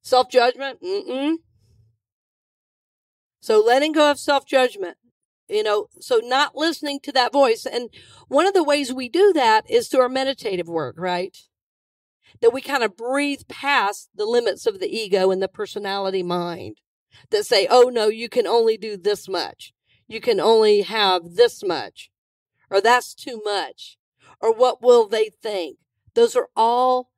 Self 0.00 0.30
judgment. 0.30 0.82
Mm-mm. 0.82 1.36
So 3.40 3.60
letting 3.60 3.92
go 3.92 4.10
of 4.10 4.18
self 4.18 4.46
judgment. 4.46 4.96
You 5.48 5.62
know, 5.62 5.88
so 6.00 6.20
not 6.22 6.56
listening 6.56 7.00
to 7.00 7.12
that 7.12 7.32
voice. 7.32 7.66
And 7.66 7.90
one 8.28 8.46
of 8.46 8.54
the 8.54 8.64
ways 8.64 8.92
we 8.92 9.10
do 9.10 9.32
that 9.34 9.70
is 9.70 9.88
through 9.88 10.00
our 10.00 10.08
meditative 10.08 10.68
work, 10.68 10.94
right? 10.98 11.36
That 12.42 12.52
we 12.52 12.60
kind 12.60 12.82
of 12.82 12.96
breathe 12.96 13.42
past 13.48 14.10
the 14.14 14.26
limits 14.26 14.66
of 14.66 14.80
the 14.80 14.94
ego 14.94 15.30
and 15.30 15.40
the 15.40 15.48
personality 15.48 16.22
mind 16.22 16.78
that 17.30 17.46
say, 17.46 17.66
oh 17.70 17.90
no, 17.92 18.08
you 18.08 18.28
can 18.28 18.46
only 18.46 18.76
do 18.76 18.96
this 18.96 19.28
much. 19.28 19.72
You 20.08 20.20
can 20.20 20.40
only 20.40 20.82
have 20.82 21.36
this 21.36 21.62
much. 21.64 22.10
Or 22.70 22.80
that's 22.80 23.14
too 23.14 23.40
much. 23.44 23.96
Or 24.40 24.52
what 24.52 24.82
will 24.82 25.06
they 25.06 25.30
think? 25.42 25.78
Those 26.14 26.36
are 26.36 26.48
all 26.56 27.10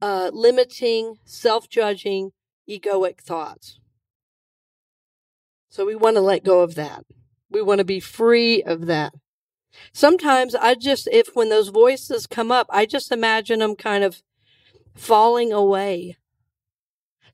uh, 0.00 0.30
limiting, 0.32 1.16
self 1.24 1.68
judging, 1.68 2.32
egoic 2.68 3.20
thoughts. 3.20 3.78
So 5.68 5.86
we 5.86 5.94
want 5.94 6.16
to 6.16 6.20
let 6.20 6.44
go 6.44 6.60
of 6.60 6.74
that. 6.74 7.04
We 7.50 7.62
want 7.62 7.78
to 7.78 7.84
be 7.84 8.00
free 8.00 8.62
of 8.62 8.86
that. 8.86 9.14
Sometimes 9.92 10.54
I 10.54 10.74
just, 10.74 11.08
if 11.10 11.28
when 11.34 11.48
those 11.48 11.68
voices 11.68 12.26
come 12.26 12.52
up, 12.52 12.66
I 12.70 12.84
just 12.84 13.10
imagine 13.10 13.60
them 13.60 13.74
kind 13.74 14.04
of 14.04 14.22
falling 14.94 15.52
away. 15.52 16.16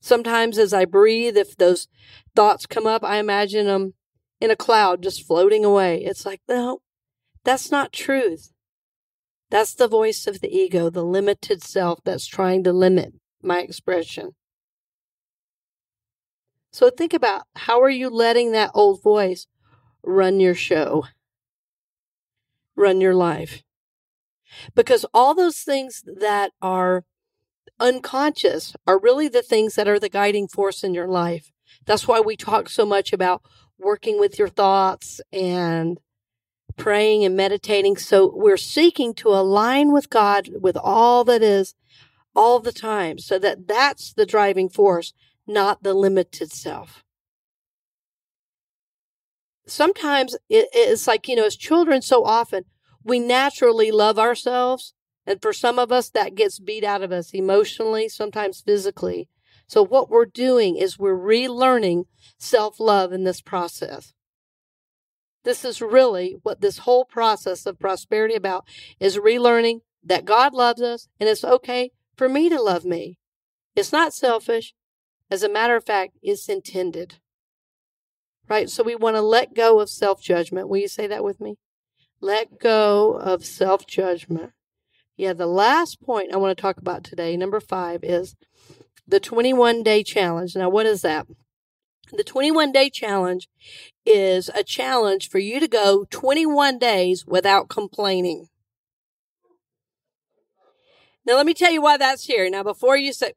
Sometimes 0.00 0.58
as 0.58 0.72
I 0.72 0.84
breathe, 0.84 1.36
if 1.36 1.56
those 1.56 1.88
thoughts 2.36 2.66
come 2.66 2.86
up, 2.86 3.02
I 3.02 3.16
imagine 3.16 3.66
them 3.66 3.94
in 4.40 4.50
a 4.50 4.56
cloud 4.56 5.02
just 5.02 5.26
floating 5.26 5.64
away. 5.64 6.04
It's 6.04 6.24
like, 6.24 6.40
no, 6.48 6.80
that's 7.44 7.70
not 7.70 7.92
truth. 7.92 8.52
That's 9.50 9.74
the 9.74 9.88
voice 9.88 10.26
of 10.26 10.40
the 10.40 10.54
ego, 10.54 10.90
the 10.90 11.04
limited 11.04 11.62
self 11.62 12.00
that's 12.04 12.26
trying 12.26 12.62
to 12.64 12.72
limit 12.72 13.14
my 13.42 13.60
expression. 13.60 14.34
So 16.70 16.90
think 16.90 17.14
about 17.14 17.44
how 17.56 17.80
are 17.80 17.90
you 17.90 18.10
letting 18.10 18.52
that 18.52 18.70
old 18.74 19.02
voice 19.02 19.46
run 20.02 20.38
your 20.38 20.54
show, 20.54 21.06
run 22.76 23.00
your 23.00 23.14
life? 23.14 23.62
Because 24.74 25.04
all 25.12 25.34
those 25.34 25.58
things 25.58 26.04
that 26.06 26.52
are 26.60 27.04
unconscious 27.78 28.74
are 28.86 28.98
really 28.98 29.28
the 29.28 29.42
things 29.42 29.74
that 29.74 29.88
are 29.88 29.98
the 29.98 30.08
guiding 30.08 30.48
force 30.48 30.82
in 30.82 30.94
your 30.94 31.08
life. 31.08 31.52
That's 31.86 32.08
why 32.08 32.20
we 32.20 32.36
talk 32.36 32.68
so 32.68 32.84
much 32.84 33.12
about 33.12 33.42
working 33.78 34.18
with 34.18 34.38
your 34.38 34.48
thoughts 34.48 35.20
and 35.32 35.98
praying 36.76 37.24
and 37.24 37.36
meditating. 37.36 37.96
So 37.96 38.32
we're 38.34 38.56
seeking 38.56 39.14
to 39.14 39.28
align 39.28 39.92
with 39.92 40.10
God 40.10 40.50
with 40.60 40.76
all 40.76 41.24
that 41.24 41.42
is 41.42 41.74
all 42.34 42.60
the 42.60 42.72
time 42.72 43.18
so 43.18 43.38
that 43.38 43.66
that's 43.66 44.12
the 44.12 44.26
driving 44.26 44.68
force, 44.68 45.12
not 45.46 45.82
the 45.82 45.94
limited 45.94 46.52
self. 46.52 47.04
Sometimes 49.66 50.36
it's 50.48 51.06
like, 51.06 51.28
you 51.28 51.36
know, 51.36 51.44
as 51.44 51.56
children, 51.56 52.00
so 52.00 52.24
often 52.24 52.64
we 53.04 53.18
naturally 53.18 53.90
love 53.90 54.18
ourselves. 54.18 54.94
And 55.28 55.42
for 55.42 55.52
some 55.52 55.78
of 55.78 55.92
us, 55.92 56.08
that 56.08 56.36
gets 56.36 56.58
beat 56.58 56.82
out 56.82 57.02
of 57.02 57.12
us 57.12 57.34
emotionally, 57.34 58.08
sometimes 58.08 58.62
physically. 58.62 59.28
So 59.66 59.84
what 59.84 60.08
we're 60.08 60.24
doing 60.24 60.78
is 60.78 60.98
we're 60.98 61.14
relearning 61.14 62.04
self 62.38 62.80
love 62.80 63.12
in 63.12 63.24
this 63.24 63.42
process. 63.42 64.14
This 65.44 65.66
is 65.66 65.82
really 65.82 66.38
what 66.44 66.62
this 66.62 66.78
whole 66.78 67.04
process 67.04 67.66
of 67.66 67.78
prosperity 67.78 68.36
about 68.36 68.64
is 68.98 69.18
relearning 69.18 69.80
that 70.02 70.24
God 70.24 70.54
loves 70.54 70.80
us 70.80 71.08
and 71.20 71.28
it's 71.28 71.44
okay 71.44 71.90
for 72.16 72.30
me 72.30 72.48
to 72.48 72.58
love 72.58 72.86
me. 72.86 73.18
It's 73.76 73.92
not 73.92 74.14
selfish. 74.14 74.72
As 75.30 75.42
a 75.42 75.52
matter 75.52 75.76
of 75.76 75.84
fact, 75.84 76.14
it's 76.22 76.48
intended. 76.48 77.16
Right? 78.48 78.70
So 78.70 78.82
we 78.82 78.96
want 78.96 79.16
to 79.16 79.20
let 79.20 79.54
go 79.54 79.78
of 79.80 79.90
self 79.90 80.22
judgment. 80.22 80.70
Will 80.70 80.78
you 80.78 80.88
say 80.88 81.06
that 81.06 81.22
with 81.22 81.38
me? 81.38 81.56
Let 82.18 82.58
go 82.58 83.12
of 83.12 83.44
self 83.44 83.86
judgment. 83.86 84.52
Yeah, 85.18 85.32
the 85.32 85.48
last 85.48 86.00
point 86.00 86.32
I 86.32 86.36
want 86.36 86.56
to 86.56 86.62
talk 86.62 86.78
about 86.78 87.02
today, 87.02 87.36
number 87.36 87.58
five, 87.58 88.04
is 88.04 88.36
the 89.04 89.18
21 89.18 89.82
day 89.82 90.04
challenge. 90.04 90.54
Now, 90.54 90.68
what 90.68 90.86
is 90.86 91.02
that? 91.02 91.26
The 92.12 92.22
21 92.22 92.70
day 92.70 92.88
challenge 92.88 93.48
is 94.06 94.48
a 94.54 94.62
challenge 94.62 95.28
for 95.28 95.40
you 95.40 95.58
to 95.58 95.66
go 95.66 96.06
21 96.08 96.78
days 96.78 97.26
without 97.26 97.68
complaining. 97.68 98.46
Now, 101.26 101.34
let 101.34 101.46
me 101.46 101.52
tell 101.52 101.72
you 101.72 101.82
why 101.82 101.96
that's 101.96 102.26
here. 102.26 102.48
Now, 102.48 102.62
before 102.62 102.96
you 102.96 103.12
say, 103.12 103.32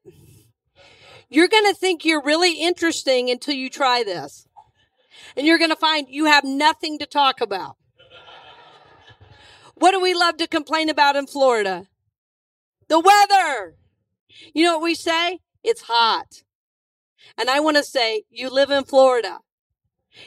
you're 1.30 1.48
going 1.48 1.66
to 1.66 1.74
think 1.74 2.06
you're 2.06 2.24
really 2.24 2.62
interesting 2.62 3.32
until 3.32 3.56
you 3.56 3.72
try 3.72 4.04
this. 4.04 4.48
And 5.36 5.48
you're 5.48 5.58
going 5.58 5.72
to 5.72 5.76
find 5.76 6.06
you 6.08 6.26
have 6.26 6.44
nothing 6.44 7.00
to 7.00 7.08
talk 7.08 7.42
about. 7.42 7.78
What 9.82 9.94
do 9.94 10.00
we 10.00 10.14
love 10.14 10.38
to 10.38 10.48
complain 10.48 10.90
about 10.90 11.16
in 11.16 11.26
Florida? 11.26 11.88
The 12.88 13.00
weather. 13.00 13.78
You 14.54 14.64
know 14.64 14.74
what 14.76 14.84
we 14.84 14.94
say? 14.94 15.40
It's 15.64 15.82
hot. 15.82 16.44
And 17.36 17.50
I 17.50 17.62
want 17.62 17.78
to 17.78 17.84
say, 17.84 18.26
you 18.30 18.52
live 18.52 18.70
in 18.70 18.84
Florida. 18.84 19.40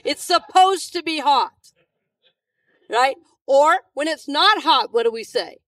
It's 0.03 0.25
supposed 0.25 0.93
to 0.95 1.05
be 1.05 1.21
hot. 1.21 1.53
Right? 2.90 3.14
Or 3.47 3.83
when 3.93 4.09
it's 4.09 4.27
not 4.27 4.64
hot, 4.64 4.93
what 4.93 5.05
do 5.05 5.12
we 5.12 5.23
say? 5.23 5.59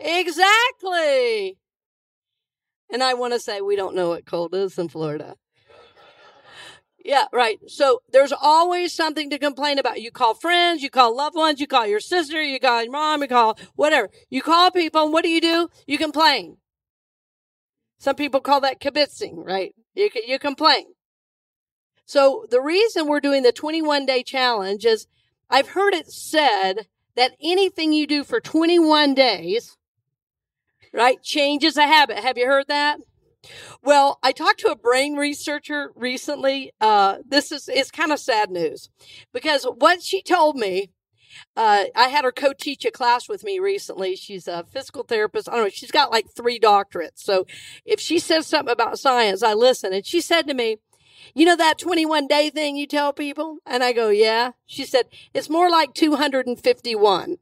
Exactly. 0.00 1.58
And 2.90 3.02
I 3.02 3.12
want 3.12 3.34
to 3.34 3.38
say, 3.40 3.60
we 3.60 3.76
don't 3.76 3.94
know 3.94 4.08
what 4.08 4.24
cold 4.24 4.54
is 4.54 4.78
in 4.78 4.88
Florida. 4.88 5.36
Yeah, 7.06 7.26
right. 7.32 7.60
So 7.68 8.02
there's 8.10 8.32
always 8.32 8.92
something 8.92 9.30
to 9.30 9.38
complain 9.38 9.78
about. 9.78 10.02
You 10.02 10.10
call 10.10 10.34
friends, 10.34 10.82
you 10.82 10.90
call 10.90 11.16
loved 11.16 11.36
ones, 11.36 11.60
you 11.60 11.68
call 11.68 11.86
your 11.86 12.00
sister, 12.00 12.42
you 12.42 12.58
call 12.58 12.82
your 12.82 12.90
mom, 12.90 13.22
you 13.22 13.28
call 13.28 13.56
whatever. 13.76 14.10
You 14.28 14.42
call 14.42 14.72
people, 14.72 15.04
and 15.04 15.12
what 15.12 15.22
do 15.22 15.30
you 15.30 15.40
do? 15.40 15.68
You 15.86 15.98
complain. 15.98 16.56
Some 17.98 18.16
people 18.16 18.40
call 18.40 18.60
that 18.62 18.80
kibitzing, 18.80 19.34
right? 19.36 19.72
You, 19.94 20.10
you 20.26 20.40
complain. 20.40 20.86
So 22.06 22.44
the 22.50 22.60
reason 22.60 23.06
we're 23.06 23.20
doing 23.20 23.44
the 23.44 23.52
21 23.52 24.04
day 24.04 24.24
challenge 24.24 24.84
is 24.84 25.06
I've 25.48 25.68
heard 25.68 25.94
it 25.94 26.10
said 26.10 26.88
that 27.14 27.36
anything 27.40 27.92
you 27.92 28.08
do 28.08 28.24
for 28.24 28.40
21 28.40 29.14
days, 29.14 29.76
right, 30.92 31.22
changes 31.22 31.76
a 31.76 31.86
habit. 31.86 32.18
Have 32.18 32.36
you 32.36 32.46
heard 32.46 32.66
that? 32.66 32.98
Well, 33.82 34.18
I 34.22 34.32
talked 34.32 34.60
to 34.60 34.68
a 34.68 34.76
brain 34.76 35.16
researcher 35.16 35.92
recently. 35.94 36.72
Uh, 36.80 37.18
this 37.26 37.52
is 37.52 37.68
it's 37.68 37.90
kind 37.90 38.12
of 38.12 38.18
sad 38.18 38.50
news 38.50 38.90
because 39.32 39.64
what 39.64 40.02
she 40.02 40.22
told 40.22 40.56
me 40.56 40.90
uh, 41.56 41.84
I 41.94 42.08
had 42.08 42.24
her 42.24 42.32
co-teach 42.32 42.84
a 42.84 42.90
class 42.90 43.28
with 43.28 43.44
me 43.44 43.58
recently. 43.58 44.16
She's 44.16 44.48
a 44.48 44.64
physical 44.64 45.02
therapist. 45.02 45.48
I 45.48 45.52
don't 45.52 45.64
know. 45.64 45.68
She's 45.68 45.90
got 45.90 46.10
like 46.10 46.26
three 46.34 46.58
doctorates. 46.58 47.18
So 47.18 47.46
if 47.84 48.00
she 48.00 48.18
says 48.18 48.46
something 48.46 48.72
about 48.72 48.98
science, 48.98 49.42
I 49.42 49.54
listen. 49.54 49.92
And 49.92 50.06
she 50.06 50.20
said 50.20 50.46
to 50.46 50.54
me, 50.54 50.78
you 51.34 51.44
know 51.44 51.56
that 51.56 51.78
21 51.78 52.26
day 52.26 52.50
thing 52.50 52.76
you 52.76 52.86
tell 52.86 53.12
people? 53.12 53.58
And 53.66 53.82
I 53.82 53.92
go, 53.92 54.10
yeah. 54.10 54.52
She 54.66 54.84
said, 54.84 55.06
it's 55.34 55.50
more 55.50 55.68
like 55.68 55.94
251. 55.94 57.36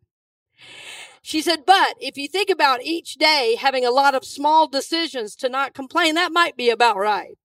She 1.26 1.40
said, 1.40 1.64
but 1.64 1.94
if 2.00 2.18
you 2.18 2.28
think 2.28 2.50
about 2.50 2.82
each 2.82 3.14
day 3.14 3.56
having 3.58 3.82
a 3.82 3.90
lot 3.90 4.14
of 4.14 4.26
small 4.26 4.68
decisions 4.68 5.34
to 5.36 5.48
not 5.48 5.72
complain, 5.72 6.16
that 6.16 6.32
might 6.32 6.54
be 6.54 6.68
about 6.68 6.98
right. 6.98 7.38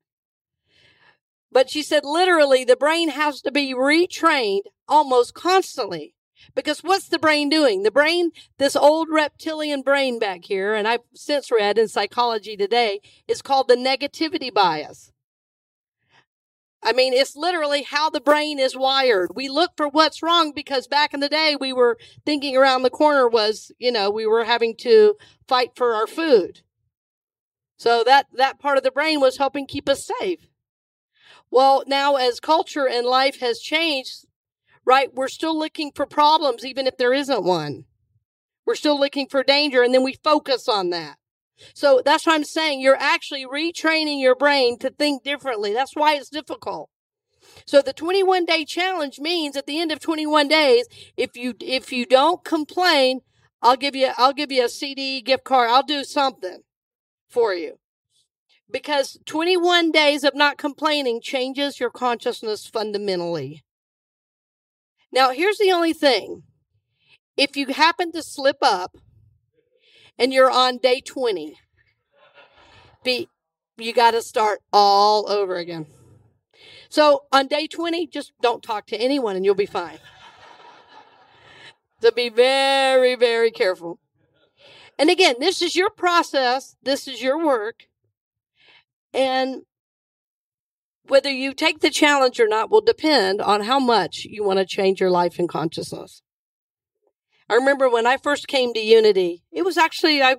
But 1.49 1.69
she 1.69 1.81
said, 1.81 2.03
literally, 2.03 2.65
the 2.65 2.75
brain 2.75 3.07
has 3.07 3.41
to 3.41 3.53
be 3.53 3.73
retrained 3.73 4.63
almost 4.89 5.33
constantly 5.33 6.13
because 6.53 6.83
what's 6.83 7.07
the 7.07 7.17
brain 7.17 7.47
doing? 7.47 7.83
The 7.83 7.89
brain, 7.89 8.31
this 8.57 8.75
old 8.75 9.07
reptilian 9.09 9.81
brain 9.81 10.19
back 10.19 10.43
here, 10.43 10.73
and 10.73 10.85
I've 10.85 11.03
since 11.13 11.49
read 11.49 11.77
in 11.77 11.87
psychology 11.87 12.57
today, 12.57 12.99
is 13.29 13.41
called 13.41 13.69
the 13.69 13.77
negativity 13.77 14.53
bias. 14.53 15.13
I 16.81 16.93
mean, 16.93 17.13
it's 17.13 17.35
literally 17.35 17.83
how 17.83 18.09
the 18.09 18.21
brain 18.21 18.57
is 18.57 18.75
wired. 18.75 19.31
We 19.35 19.49
look 19.49 19.71
for 19.75 19.89
what's 19.89 20.23
wrong 20.23 20.53
because 20.53 20.87
back 20.87 21.13
in 21.13 21.19
the 21.19 21.27
day, 21.27 21.57
we 21.59 21.73
were 21.73 21.97
thinking 22.25 22.55
around 22.55 22.83
the 22.83 22.89
corner 22.89 23.27
was, 23.27 23.71
you 23.79 23.91
know, 23.91 24.09
we 24.09 24.25
were 24.25 24.45
having 24.45 24.75
to 24.77 25.15
fight 25.47 25.71
for 25.75 25.93
our 25.93 26.07
food. 26.07 26.61
So 27.77 28.03
that, 28.05 28.27
that 28.33 28.59
part 28.59 28.77
of 28.77 28.83
the 28.83 28.91
brain 28.91 29.19
was 29.19 29.37
helping 29.37 29.67
keep 29.67 29.89
us 29.89 30.09
safe. 30.19 30.47
Well, 31.51 31.83
now 31.85 32.15
as 32.15 32.39
culture 32.39 32.87
and 32.87 33.05
life 33.05 33.39
has 33.41 33.59
changed, 33.59 34.25
right? 34.85 35.13
We're 35.13 35.27
still 35.27 35.57
looking 35.57 35.91
for 35.93 36.05
problems, 36.05 36.65
even 36.65 36.87
if 36.87 36.97
there 36.97 37.13
isn't 37.13 37.43
one. 37.43 37.85
We're 38.65 38.75
still 38.75 38.99
looking 38.99 39.27
for 39.27 39.43
danger, 39.43 39.81
and 39.83 39.93
then 39.93 40.03
we 40.03 40.13
focus 40.23 40.67
on 40.67 40.91
that. 40.91 41.18
So 41.73 42.01
that's 42.03 42.25
what 42.25 42.35
I'm 42.35 42.43
saying. 42.43 42.81
You're 42.81 42.95
actually 42.95 43.45
retraining 43.45 44.21
your 44.21 44.35
brain 44.35 44.77
to 44.79 44.89
think 44.89 45.23
differently. 45.23 45.73
That's 45.73 45.95
why 45.95 46.15
it's 46.15 46.29
difficult. 46.29 46.89
So 47.65 47.81
the 47.81 47.93
21 47.93 48.45
day 48.45 48.65
challenge 48.65 49.19
means 49.19 49.55
at 49.55 49.65
the 49.65 49.79
end 49.79 49.91
of 49.91 49.99
21 49.99 50.47
days, 50.47 50.87
if 51.17 51.35
you, 51.35 51.55
if 51.61 51.91
you 51.91 52.05
don't 52.05 52.43
complain, 52.43 53.21
I'll 53.61 53.77
give 53.77 53.95
you, 53.95 54.11
I'll 54.17 54.33
give 54.33 54.51
you 54.51 54.65
a 54.65 54.69
CD 54.69 55.21
gift 55.21 55.43
card. 55.43 55.69
I'll 55.69 55.83
do 55.83 56.03
something 56.03 56.61
for 57.29 57.53
you. 57.53 57.77
Because 58.71 59.17
21 59.25 59.91
days 59.91 60.23
of 60.23 60.35
not 60.35 60.57
complaining 60.57 61.21
changes 61.21 61.79
your 61.79 61.89
consciousness 61.89 62.67
fundamentally. 62.67 63.63
Now, 65.11 65.31
here's 65.31 65.57
the 65.57 65.71
only 65.71 65.93
thing. 65.93 66.43
If 67.35 67.57
you 67.57 67.67
happen 67.67 68.11
to 68.11 68.21
slip 68.21 68.57
up 68.61 68.95
and 70.19 70.33
you're 70.33 70.51
on 70.51 70.77
day 70.77 70.99
20, 70.99 71.57
be, 73.03 73.29
you 73.77 73.93
got 73.93 74.11
to 74.11 74.21
start 74.21 74.59
all 74.73 75.29
over 75.29 75.55
again. 75.55 75.87
So 76.89 77.23
on 77.31 77.47
day 77.47 77.65
20, 77.67 78.07
just 78.07 78.33
don't 78.41 78.61
talk 78.61 78.85
to 78.87 78.97
anyone 78.97 79.35
and 79.37 79.45
you'll 79.45 79.55
be 79.55 79.65
fine. 79.65 79.99
so 82.01 82.11
be 82.11 82.29
very, 82.29 83.15
very 83.15 83.49
careful. 83.49 83.99
And 84.97 85.09
again, 85.09 85.35
this 85.39 85.61
is 85.61 85.77
your 85.77 85.89
process, 85.89 86.75
this 86.83 87.07
is 87.07 87.21
your 87.21 87.43
work. 87.43 87.85
And 89.13 89.61
whether 91.07 91.31
you 91.31 91.53
take 91.53 91.79
the 91.79 91.89
challenge 91.89 92.39
or 92.39 92.47
not 92.47 92.69
will 92.69 92.81
depend 92.81 93.41
on 93.41 93.61
how 93.61 93.79
much 93.79 94.25
you 94.25 94.43
want 94.43 94.59
to 94.59 94.65
change 94.65 94.99
your 94.99 95.09
life 95.09 95.39
and 95.39 95.47
consciousness. 95.47 96.21
I 97.49 97.55
remember 97.55 97.89
when 97.89 98.05
I 98.05 98.17
first 98.17 98.47
came 98.47 98.73
to 98.73 98.79
Unity, 98.79 99.43
it 99.51 99.63
was 99.63 99.77
actually, 99.77 100.21
I 100.21 100.37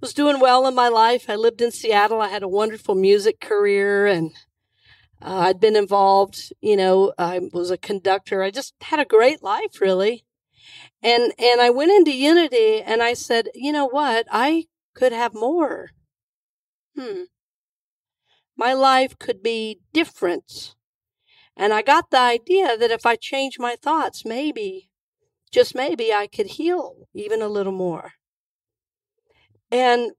was 0.00 0.12
doing 0.12 0.40
well 0.40 0.66
in 0.66 0.74
my 0.74 0.88
life. 0.88 1.30
I 1.30 1.36
lived 1.36 1.62
in 1.62 1.70
Seattle. 1.70 2.20
I 2.20 2.28
had 2.28 2.42
a 2.42 2.48
wonderful 2.48 2.96
music 2.96 3.40
career 3.40 4.06
and 4.06 4.32
uh, 5.22 5.36
I'd 5.36 5.60
been 5.60 5.76
involved, 5.76 6.52
you 6.60 6.76
know, 6.76 7.12
I 7.16 7.40
was 7.52 7.70
a 7.70 7.78
conductor. 7.78 8.42
I 8.42 8.50
just 8.50 8.74
had 8.82 8.98
a 8.98 9.04
great 9.04 9.42
life, 9.42 9.80
really. 9.80 10.24
And, 11.02 11.32
and 11.38 11.60
I 11.60 11.70
went 11.70 11.92
into 11.92 12.16
Unity 12.16 12.82
and 12.82 13.00
I 13.02 13.14
said, 13.14 13.48
you 13.54 13.72
know 13.72 13.86
what? 13.86 14.26
I 14.30 14.66
could 14.94 15.12
have 15.12 15.34
more. 15.34 15.90
Hmm. 16.98 17.24
My 18.56 18.72
life 18.72 19.18
could 19.18 19.42
be 19.42 19.80
different. 19.92 20.74
And 21.56 21.72
I 21.72 21.82
got 21.82 22.10
the 22.10 22.18
idea 22.18 22.76
that 22.76 22.90
if 22.90 23.06
I 23.06 23.14
change 23.14 23.58
my 23.58 23.76
thoughts, 23.80 24.24
maybe, 24.24 24.90
just 25.54 25.74
maybe, 25.74 26.12
I 26.12 26.26
could 26.26 26.46
heal 26.46 27.06
even 27.14 27.40
a 27.40 27.46
little 27.46 27.72
more. 27.72 28.14
And 29.70 30.10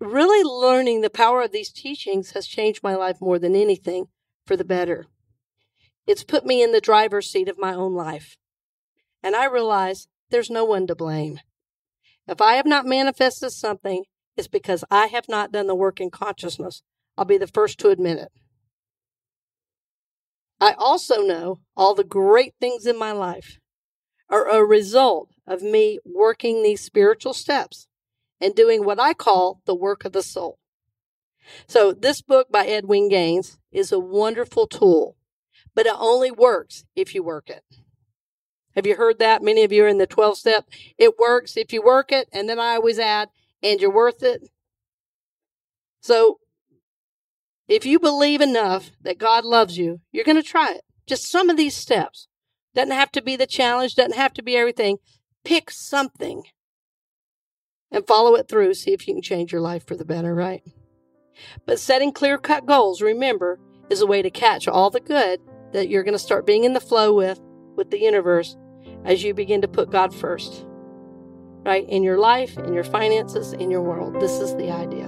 really 0.00 0.42
learning 0.42 1.00
the 1.00 1.10
power 1.10 1.42
of 1.42 1.52
these 1.52 1.70
teachings 1.70 2.32
has 2.32 2.48
changed 2.48 2.82
my 2.82 2.96
life 2.96 3.20
more 3.20 3.38
than 3.38 3.54
anything 3.54 4.06
for 4.44 4.56
the 4.56 4.64
better. 4.64 5.06
It's 6.08 6.24
put 6.24 6.44
me 6.44 6.60
in 6.60 6.72
the 6.72 6.80
driver's 6.80 7.30
seat 7.30 7.48
of 7.48 7.56
my 7.56 7.72
own 7.72 7.94
life. 7.94 8.36
And 9.22 9.36
I 9.36 9.46
realize 9.46 10.08
there's 10.30 10.50
no 10.50 10.64
one 10.64 10.88
to 10.88 10.96
blame. 10.96 11.38
If 12.26 12.40
I 12.40 12.54
have 12.54 12.66
not 12.66 12.84
manifested 12.84 13.52
something, 13.52 14.04
it's 14.36 14.48
because 14.48 14.82
I 14.90 15.06
have 15.06 15.28
not 15.28 15.52
done 15.52 15.68
the 15.68 15.74
work 15.76 16.00
in 16.00 16.10
consciousness. 16.10 16.82
I'll 17.16 17.24
be 17.24 17.38
the 17.38 17.46
first 17.46 17.78
to 17.78 17.90
admit 17.90 18.18
it. 18.18 18.32
I 20.60 20.74
also 20.78 21.22
know 21.22 21.60
all 21.76 21.94
the 21.94 22.04
great 22.04 22.54
things 22.60 22.86
in 22.86 22.98
my 22.98 23.12
life 23.12 23.58
are 24.28 24.48
a 24.48 24.64
result 24.64 25.30
of 25.46 25.62
me 25.62 25.98
working 26.04 26.62
these 26.62 26.80
spiritual 26.80 27.34
steps 27.34 27.86
and 28.40 28.54
doing 28.54 28.84
what 28.84 29.00
I 29.00 29.14
call 29.14 29.60
the 29.66 29.74
work 29.74 30.04
of 30.04 30.12
the 30.12 30.22
soul. 30.22 30.58
So, 31.68 31.92
this 31.92 32.22
book 32.22 32.50
by 32.50 32.66
Edwin 32.66 33.08
Gaines 33.08 33.58
is 33.70 33.92
a 33.92 34.00
wonderful 34.00 34.66
tool, 34.66 35.16
but 35.74 35.86
it 35.86 35.94
only 35.96 36.30
works 36.30 36.84
if 36.96 37.14
you 37.14 37.22
work 37.22 37.48
it. 37.48 37.62
Have 38.74 38.86
you 38.86 38.96
heard 38.96 39.18
that? 39.20 39.42
Many 39.42 39.62
of 39.62 39.72
you 39.72 39.84
are 39.84 39.88
in 39.88 39.98
the 39.98 40.06
12 40.06 40.36
step. 40.36 40.66
It 40.98 41.18
works 41.18 41.56
if 41.56 41.72
you 41.72 41.82
work 41.82 42.12
it. 42.12 42.28
And 42.30 42.48
then 42.48 42.58
I 42.58 42.74
always 42.74 42.98
add, 42.98 43.30
and 43.62 43.80
you're 43.80 43.92
worth 43.92 44.22
it. 44.22 44.50
So, 46.02 46.40
if 47.68 47.84
you 47.84 47.98
believe 47.98 48.40
enough 48.40 48.90
that 49.02 49.18
God 49.18 49.44
loves 49.44 49.76
you, 49.76 50.00
you're 50.12 50.24
going 50.24 50.36
to 50.36 50.42
try 50.42 50.72
it. 50.72 50.82
Just 51.06 51.30
some 51.30 51.50
of 51.50 51.56
these 51.56 51.76
steps. 51.76 52.28
Doesn't 52.74 52.92
have 52.92 53.10
to 53.12 53.22
be 53.22 53.36
the 53.36 53.46
challenge, 53.46 53.94
doesn't 53.94 54.16
have 54.16 54.34
to 54.34 54.42
be 54.42 54.56
everything. 54.56 54.98
Pick 55.44 55.70
something 55.70 56.42
and 57.90 58.06
follow 58.06 58.34
it 58.34 58.48
through. 58.48 58.74
See 58.74 58.92
if 58.92 59.08
you 59.08 59.14
can 59.14 59.22
change 59.22 59.52
your 59.52 59.60
life 59.60 59.86
for 59.86 59.96
the 59.96 60.04
better, 60.04 60.34
right? 60.34 60.62
But 61.64 61.80
setting 61.80 62.12
clear 62.12 62.38
cut 62.38 62.66
goals, 62.66 63.00
remember, 63.00 63.58
is 63.88 64.00
a 64.00 64.06
way 64.06 64.22
to 64.22 64.30
catch 64.30 64.68
all 64.68 64.90
the 64.90 65.00
good 65.00 65.40
that 65.72 65.88
you're 65.88 66.02
going 66.02 66.12
to 66.12 66.18
start 66.18 66.46
being 66.46 66.64
in 66.64 66.72
the 66.72 66.80
flow 66.80 67.14
with, 67.14 67.40
with 67.76 67.90
the 67.90 68.00
universe, 68.00 68.56
as 69.04 69.22
you 69.22 69.34
begin 69.34 69.62
to 69.62 69.68
put 69.68 69.90
God 69.90 70.14
first, 70.14 70.66
right? 71.64 71.88
In 71.88 72.02
your 72.02 72.18
life, 72.18 72.56
in 72.58 72.72
your 72.72 72.84
finances, 72.84 73.52
in 73.52 73.70
your 73.70 73.82
world. 73.82 74.20
This 74.20 74.40
is 74.40 74.54
the 74.56 74.70
idea. 74.70 75.06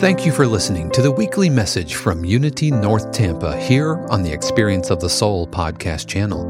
Thank 0.00 0.24
you 0.24 0.32
for 0.32 0.46
listening 0.46 0.90
to 0.92 1.02
the 1.02 1.10
weekly 1.10 1.50
message 1.50 1.96
from 1.96 2.24
Unity 2.24 2.70
North 2.70 3.12
Tampa 3.12 3.54
here 3.60 3.98
on 4.08 4.22
the 4.22 4.32
Experience 4.32 4.88
of 4.88 4.98
the 4.98 5.10
Soul 5.10 5.46
podcast 5.46 6.06
channel. 6.06 6.46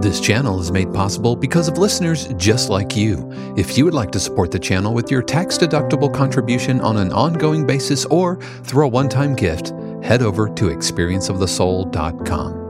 This 0.00 0.22
channel 0.22 0.58
is 0.58 0.72
made 0.72 0.90
possible 0.94 1.36
because 1.36 1.68
of 1.68 1.76
listeners 1.76 2.28
just 2.38 2.70
like 2.70 2.96
you. 2.96 3.30
If 3.58 3.76
you 3.76 3.84
would 3.84 3.92
like 3.92 4.10
to 4.12 4.20
support 4.20 4.50
the 4.50 4.58
channel 4.58 4.94
with 4.94 5.10
your 5.10 5.22
tax 5.22 5.58
deductible 5.58 6.10
contribution 6.14 6.80
on 6.80 6.96
an 6.96 7.12
ongoing 7.12 7.66
basis 7.66 8.06
or 8.06 8.40
through 8.64 8.86
a 8.86 8.88
one 8.88 9.10
time 9.10 9.36
gift, 9.36 9.74
head 10.02 10.22
over 10.22 10.48
to 10.48 10.70
experienceofthesoul.com. 10.70 12.61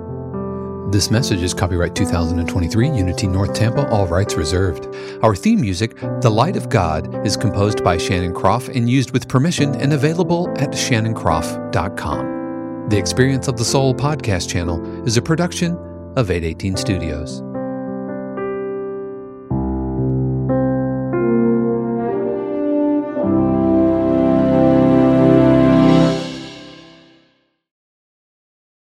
This 0.93 1.11
message 1.11 1.43
is 1.43 1.55
copyright 1.55 1.95
2023 1.95 2.91
Unity 2.91 3.27
North 3.27 3.55
Tampa, 3.55 3.89
all 3.89 4.07
rights 4.07 4.35
reserved. 4.35 4.95
Our 5.23 5.35
theme 5.35 5.63
music, 5.63 5.99
The 6.21 6.31
Light 6.31 6.55
of 6.55 6.69
God, 6.69 7.27
is 7.27 7.35
composed 7.35 7.83
by 7.83 7.97
Shannon 7.97 8.35
Kropf 8.35 8.69
and 8.69 8.91
used 8.91 9.13
with 9.13 9.27
permission 9.27 9.75
and 9.77 9.95
available 9.95 10.51
at 10.59 10.73
shannonkropf.com. 10.73 12.89
The 12.91 12.99
Experience 12.99 13.49
of 13.49 13.57
the 13.57 13.65
Soul 13.65 13.95
podcast 13.95 14.51
channel 14.51 15.07
is 15.07 15.17
a 15.17 15.23
production 15.23 15.79
of 16.17 16.31
818 16.31 16.77
Studios. 16.77 17.43